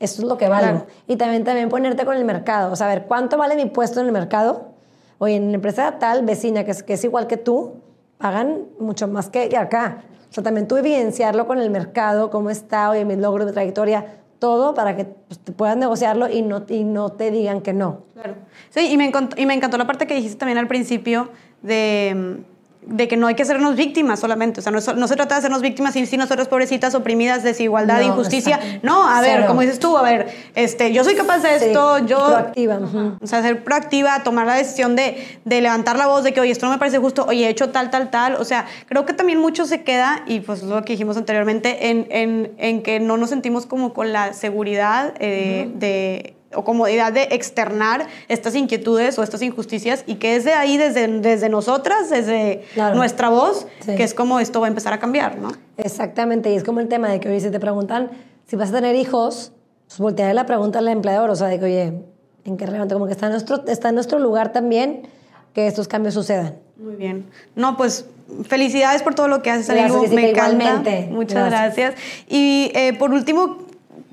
esto 0.01 0.23
es 0.23 0.29
lo 0.29 0.39
que 0.39 0.49
valgo. 0.49 0.87
Y 1.07 1.17
también, 1.17 1.45
también 1.45 1.69
ponerte 1.69 2.05
con 2.05 2.17
el 2.17 2.25
mercado, 2.25 2.73
o 2.73 2.77
sea, 2.77 2.89
ver 2.89 3.05
cuánto 3.07 3.37
vale 3.37 3.55
mi 3.55 3.67
puesto 3.67 4.01
en 4.01 4.07
el 4.07 4.13
mercado. 4.13 4.71
Oye, 5.19 5.37
en 5.37 5.51
la 5.51 5.57
empresa 5.57 5.99
tal, 5.99 6.25
vecina, 6.25 6.65
que 6.65 6.71
es, 6.71 6.83
que 6.83 6.95
es 6.95 7.05
igual 7.05 7.27
que 7.27 7.37
tú, 7.37 7.75
pagan 8.17 8.67
mucho 8.79 9.07
más 9.07 9.29
que 9.29 9.55
acá. 9.57 10.05
O 10.31 10.33
sea, 10.33 10.43
también 10.43 10.67
tú 10.67 10.77
evidenciarlo 10.77 11.47
con 11.47 11.59
el 11.59 11.71
mercado, 11.71 12.31
cómo 12.31 12.49
está, 12.49 12.91
oye, 12.91 13.05
mi 13.05 13.17
logro, 13.17 13.45
mi 13.45 13.53
trayectoria, 13.53 14.21
todo 14.39 14.73
para 14.73 14.97
que 14.97 15.05
pues, 15.05 15.39
te 15.39 15.53
puedan 15.53 15.79
negociarlo 15.79 16.31
y 16.31 16.41
no, 16.41 16.65
y 16.69 16.85
no 16.85 17.11
te 17.11 17.31
digan 17.31 17.61
que 17.61 17.75
no. 17.75 18.05
Claro. 18.15 18.37
Sí, 18.71 18.91
y 18.91 18.97
me, 18.97 19.13
y 19.37 19.47
me 19.47 19.55
encantó 19.55 19.77
la 19.77 19.87
parte 19.87 20.07
que 20.07 20.15
dijiste 20.15 20.39
también 20.39 20.57
al 20.57 20.67
principio 20.67 21.29
de 21.61 22.43
de 22.83 23.09
que 23.09 23.17
no 23.17 23.27
hay 23.27 23.35
que 23.35 23.43
hacernos 23.43 23.77
víctimas 23.77 24.21
solamente, 24.21 24.61
o 24.61 24.63
sea, 24.63 24.73
no, 24.73 24.79
no 24.79 25.09
se 25.09 25.17
trata 25.17 25.35
de 25.35 25.41
hacernos 25.41 25.61
víctimas 25.61 25.95
y 25.97 26.07
si 26.07 26.17
nosotros 26.17 26.49
pobrecitas 26.49 26.95
oprimidas, 26.95 27.43
desigualdad, 27.43 28.01
injusticia, 28.01 28.59
no, 28.83 29.07
a 29.09 29.21
ver, 29.21 29.47
como 29.47 29.61
dices 29.61 29.79
tú, 29.79 29.97
a 29.99 30.03
ver, 30.03 30.29
este, 30.55 30.93
yo 30.93 31.05
soy 31.05 31.15
capaz 31.15 31.39
de 31.39 31.57
esto, 31.57 31.99
yo... 31.99 32.19
Proactiva. 32.27 32.81
O 33.21 33.27
sea, 33.27 33.43
ser 33.43 33.63
proactiva, 33.65 34.23
tomar 34.23 34.47
la 34.47 34.55
decisión 34.55 34.97
de, 34.97 35.41
de, 35.45 35.61
levantar 35.61 35.99
la 35.99 36.07
voz 36.07 36.25
de 36.25 36.33
que, 36.33 36.41
oye, 36.41 36.51
esto 36.51 36.67
no 36.67 36.73
me 36.73 36.79
parece 36.79 36.99
justo, 36.99 37.27
oye, 37.29 37.47
he 37.47 37.51
hecho 37.51 37.69
tal, 37.69 37.91
tal, 37.91 38.11
tal, 38.11 38.37
o 38.37 38.45
sea, 38.45 38.67
creo 38.87 39.05
que 39.05 39.13
también 39.13 39.39
mucho 39.39 39.67
se 39.67 39.83
queda, 39.83 40.23
y 40.27 40.41
pues 40.41 40.63
lo 40.63 40.83
que 40.83 40.95
dijimos 40.95 41.17
anteriormente, 41.19 41.91
en, 41.91 42.07
en, 42.11 42.53
en 42.57 42.83
que 42.83 42.99
no 42.99 43.19
nos 43.19 43.31
sentimos 43.31 43.67
como 43.67 43.93
con 43.93 44.13
la 44.13 44.33
seguridad 44.33 45.15
eh, 45.21 45.71
de 45.75 46.35
o 46.55 46.65
comodidad 46.65 47.13
de 47.13 47.29
externar 47.31 48.07
estas 48.29 48.55
inquietudes 48.55 49.19
o 49.19 49.23
estas 49.23 49.43
injusticias 49.43 50.05
y 50.07 50.17
que 50.17 50.37
es 50.37 50.45
de 50.45 50.53
ahí, 50.53 50.77
desde, 50.77 51.07
desde 51.21 51.49
nosotras, 51.49 52.11
desde 52.11 52.65
nuestra 52.95 53.29
voz, 53.29 53.67
que 53.85 54.03
es 54.03 54.15
como 54.15 54.41
esto 54.41 54.61
va 54.61 54.67
a 54.67 54.69
empezar 54.69 54.93
a 54.93 54.99
cambiar, 54.99 55.39
¿no? 55.39 55.53
Exactamente, 55.77 56.51
y 56.53 56.57
es 56.57 56.65
como 56.65 56.81
el 56.81 56.89
tema 56.89 57.09
de 57.09 57.21
que 57.21 57.29
hoy 57.29 57.41
si 57.41 57.51
te 57.51 57.61
preguntan 57.61 58.11
si 58.47 58.57
vas 58.57 58.71
a 58.71 58.73
tener 58.73 58.97
hijos, 58.97 59.53
pues 59.87 60.01
voltear 60.01 60.35
la 60.35 60.47
pregunta 60.47 60.81
al 60.81 60.89
empleador, 60.89 61.31
o 61.31 61.37
sea, 61.37 61.47
de 61.47 61.59
que, 61.61 61.65
oye, 61.67 61.93
¿en 62.45 62.57
qué 62.57 62.67
realmente? 62.67 62.95
Como 62.95 63.07
que 63.07 63.13
está 63.13 63.27
en 63.27 63.33
nuestro, 63.33 63.65
está 63.67 63.91
en 63.91 63.95
nuestro 63.95 64.19
lugar 64.19 64.53
también 64.53 65.03
que 65.55 65.67
estos 65.69 65.87
cambios 65.87 66.15
sucedan. 66.15 66.57
Muy 66.77 66.97
bien. 66.97 67.27
No, 67.55 67.77
pues 67.77 68.07
felicidades 68.45 69.03
por 69.03 69.15
todo 69.15 69.29
lo 69.29 69.43
que 69.43 69.51
haces, 69.51 69.71
Anilu. 69.71 70.07
Me 70.09 70.31
encanta. 70.31 70.83
Muchas 71.11 71.49
gracias. 71.49 71.95
Y 72.29 72.71
eh, 72.75 72.95
por 72.99 73.13
último, 73.13 73.59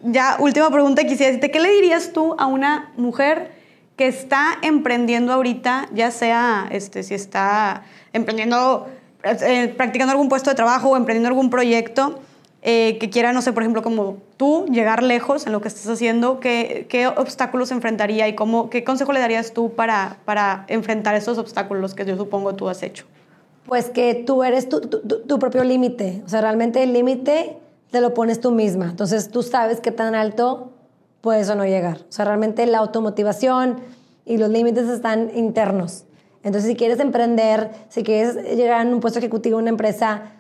ya 0.08 0.38
última 0.40 0.70
pregunta 0.72 1.04
quisiera 1.04 1.28
decirte, 1.28 1.52
¿qué 1.52 1.60
le 1.60 1.70
dirías 1.72 2.14
tú 2.14 2.36
a 2.38 2.48
una 2.48 2.92
mujer 2.98 3.52
que 3.98 4.08
está 4.08 4.58
emprendiendo 4.62 5.34
ahorita, 5.34 5.90
ya 5.94 6.12
sea 6.12 6.68
este, 6.72 7.04
si 7.04 7.14
está 7.14 7.84
emprendiendo, 8.14 8.88
eh, 9.24 9.74
practicando 9.76 10.12
algún 10.12 10.30
puesto 10.30 10.50
de 10.50 10.56
trabajo 10.56 10.90
o 10.90 10.98
emprendiendo 10.98 11.28
algún 11.28 11.50
proyecto, 11.50 12.20
eh, 12.62 12.98
que 13.00 13.10
quiera, 13.10 13.34
no 13.34 13.42
sé, 13.42 13.54
por 13.54 13.64
ejemplo, 13.64 13.82
como 13.82 14.18
tú, 14.38 14.66
llegar 14.70 15.02
lejos 15.04 15.46
en 15.46 15.52
lo 15.52 15.62
que 15.62 15.68
estás 15.68 15.88
haciendo, 15.88 16.40
¿qué, 16.40 16.86
qué 16.90 17.08
obstáculos 17.08 17.72
enfrentaría 17.72 18.28
y 18.28 18.36
cómo, 18.36 18.70
qué 18.70 18.84
consejo 18.84 19.14
le 19.14 19.20
darías 19.20 19.54
tú 19.54 19.74
para, 19.74 20.18
para 20.26 20.66
enfrentar 20.68 21.16
esos 21.16 21.38
obstáculos 21.38 21.94
que 21.94 22.06
yo 22.06 22.18
supongo 22.18 22.56
tú 22.56 22.70
has 22.70 22.84
hecho? 22.84 23.06
Pues 23.66 23.90
que 23.90 24.14
tú 24.16 24.44
eres 24.44 24.70
tu, 24.70 24.82
tu, 24.82 25.02
tu 25.02 25.40
propio 25.40 25.64
límite, 25.64 26.22
o 26.26 26.30
sea, 26.30 26.42
realmente 26.42 26.84
el 26.84 26.94
límite 26.94 27.58
te 27.92 28.02
lo 28.02 28.14
pones 28.14 28.40
tú 28.40 28.52
misma. 28.52 28.90
Entonces 28.90 29.30
tú 29.30 29.44
sabes 29.44 29.80
qué 29.80 29.92
tan 29.92 30.16
alto 30.16 30.74
puedes 31.22 31.50
o 31.50 31.56
no 31.56 31.66
llegar. 31.66 32.00
O 32.10 32.12
sea, 32.12 32.26
realmente 32.26 32.66
la 32.66 32.80
automotivación 32.80 33.80
y 34.26 34.38
los 34.38 34.50
límites 34.50 34.88
están 34.90 35.32
internos. 35.36 36.06
Entonces, 36.44 36.70
si 36.70 36.76
quieres 36.76 37.00
emprender, 37.00 37.72
si 37.90 38.04
quieres 38.04 38.36
llegar 38.56 38.86
a 38.86 38.90
un 38.90 39.00
puesto 39.00 39.20
ejecutivo 39.20 39.58
en 39.58 39.64
una 39.64 39.70
empresa, 39.72 40.34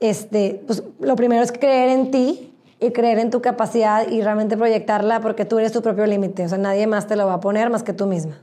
este, 0.00 0.62
pues 0.66 0.82
lo 1.00 1.16
primero 1.16 1.42
es 1.42 1.52
creer 1.52 1.90
en 1.90 2.10
ti 2.10 2.54
y 2.80 2.90
creer 2.90 3.18
en 3.18 3.30
tu 3.30 3.40
capacidad 3.40 4.06
y 4.08 4.20
realmente 4.20 4.56
proyectarla 4.56 5.20
porque 5.20 5.44
tú 5.44 5.58
eres 5.58 5.72
tu 5.72 5.82
propio 5.82 6.06
límite. 6.06 6.44
O 6.44 6.48
sea, 6.48 6.58
nadie 6.58 6.86
más 6.86 7.06
te 7.06 7.16
lo 7.16 7.26
va 7.26 7.34
a 7.34 7.40
poner 7.40 7.70
más 7.70 7.82
que 7.82 7.92
tú 7.92 8.06
misma. 8.06 8.42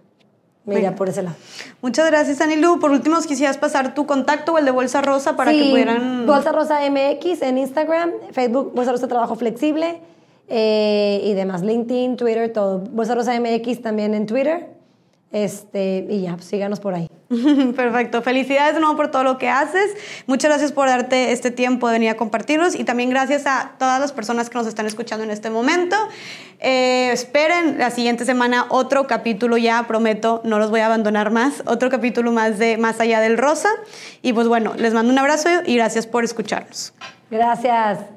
Mira, 0.66 0.96
por 0.96 1.10
ese 1.10 1.24
lado. 1.24 1.36
Muchas 1.82 2.10
gracias, 2.10 2.40
Anilu. 2.40 2.80
Por 2.80 2.92
último, 2.92 3.20
quisieras 3.22 3.58
pasar 3.58 3.94
tu 3.94 4.06
contacto 4.06 4.54
o 4.54 4.58
el 4.58 4.66
de 4.66 4.72
Bolsa 4.72 5.02
Rosa 5.02 5.36
para 5.36 5.52
que 5.52 5.70
pudieran... 5.70 6.26
Bolsa 6.26 6.54
Rosa 6.54 6.80
MX 6.90 7.42
en 7.42 7.58
Instagram, 7.58 8.12
Facebook, 8.32 8.72
Bolsa 8.74 8.92
Rosa 8.94 9.08
Trabajo 9.08 9.36
Flexible 9.36 10.02
eh, 10.48 11.22
y 11.24 11.34
demás, 11.34 11.64
LinkedIn, 11.64 12.16
Twitter, 12.16 12.52
todo. 12.54 12.80
Bolsa 12.80 13.16
Rosa 13.16 13.38
MX 13.38 13.82
también 13.82 14.14
en 14.14 14.26
Twitter. 14.26 14.73
Este, 15.34 16.06
y 16.12 16.22
ya, 16.22 16.36
pues, 16.36 16.46
síganos 16.46 16.80
por 16.80 16.94
ahí. 16.94 17.10
Perfecto. 17.76 18.22
Felicidades 18.22 18.76
de 18.76 18.80
nuevo 18.80 18.96
por 18.96 19.10
todo 19.10 19.24
lo 19.24 19.40
que 19.40 19.50
haces. 19.50 19.92
Muchas 20.28 20.50
gracias 20.50 20.72
por 20.72 20.88
darte 20.88 21.32
este 21.32 21.50
tiempo 21.50 21.88
de 21.88 21.94
venir 21.94 22.10
a 22.10 22.16
compartirlos 22.16 22.76
y 22.76 22.84
también 22.84 23.10
gracias 23.10 23.48
a 23.48 23.72
todas 23.80 24.00
las 24.00 24.12
personas 24.12 24.52
que 24.52 24.60
nos 24.60 24.68
están 24.68 24.86
escuchando 24.86 25.24
en 25.24 25.32
este 25.32 25.50
momento. 25.50 25.96
Eh, 26.60 27.10
esperen 27.12 27.80
la 27.80 27.90
siguiente 27.90 28.26
semana 28.26 28.68
otro 28.70 29.08
capítulo 29.08 29.58
ya, 29.58 29.88
prometo, 29.88 30.42
no 30.46 30.60
los 30.60 30.70
voy 30.70 30.82
a 30.82 30.86
abandonar 30.86 31.32
más, 31.32 31.64
otro 31.66 31.90
capítulo 31.90 32.32
más 32.32 32.60
de 32.60 32.78
Más 32.78 33.00
allá 33.00 33.20
del 33.20 33.40
rosa. 33.40 33.70
Y 34.22 34.34
pues 34.34 34.48
bueno, 34.48 34.74
les 34.78 34.94
mando 34.94 35.12
un 35.12 35.18
abrazo 35.18 35.50
y 35.66 35.76
gracias 35.76 36.06
por 36.06 36.24
escucharnos. 36.24 36.94
Gracias. 37.32 38.13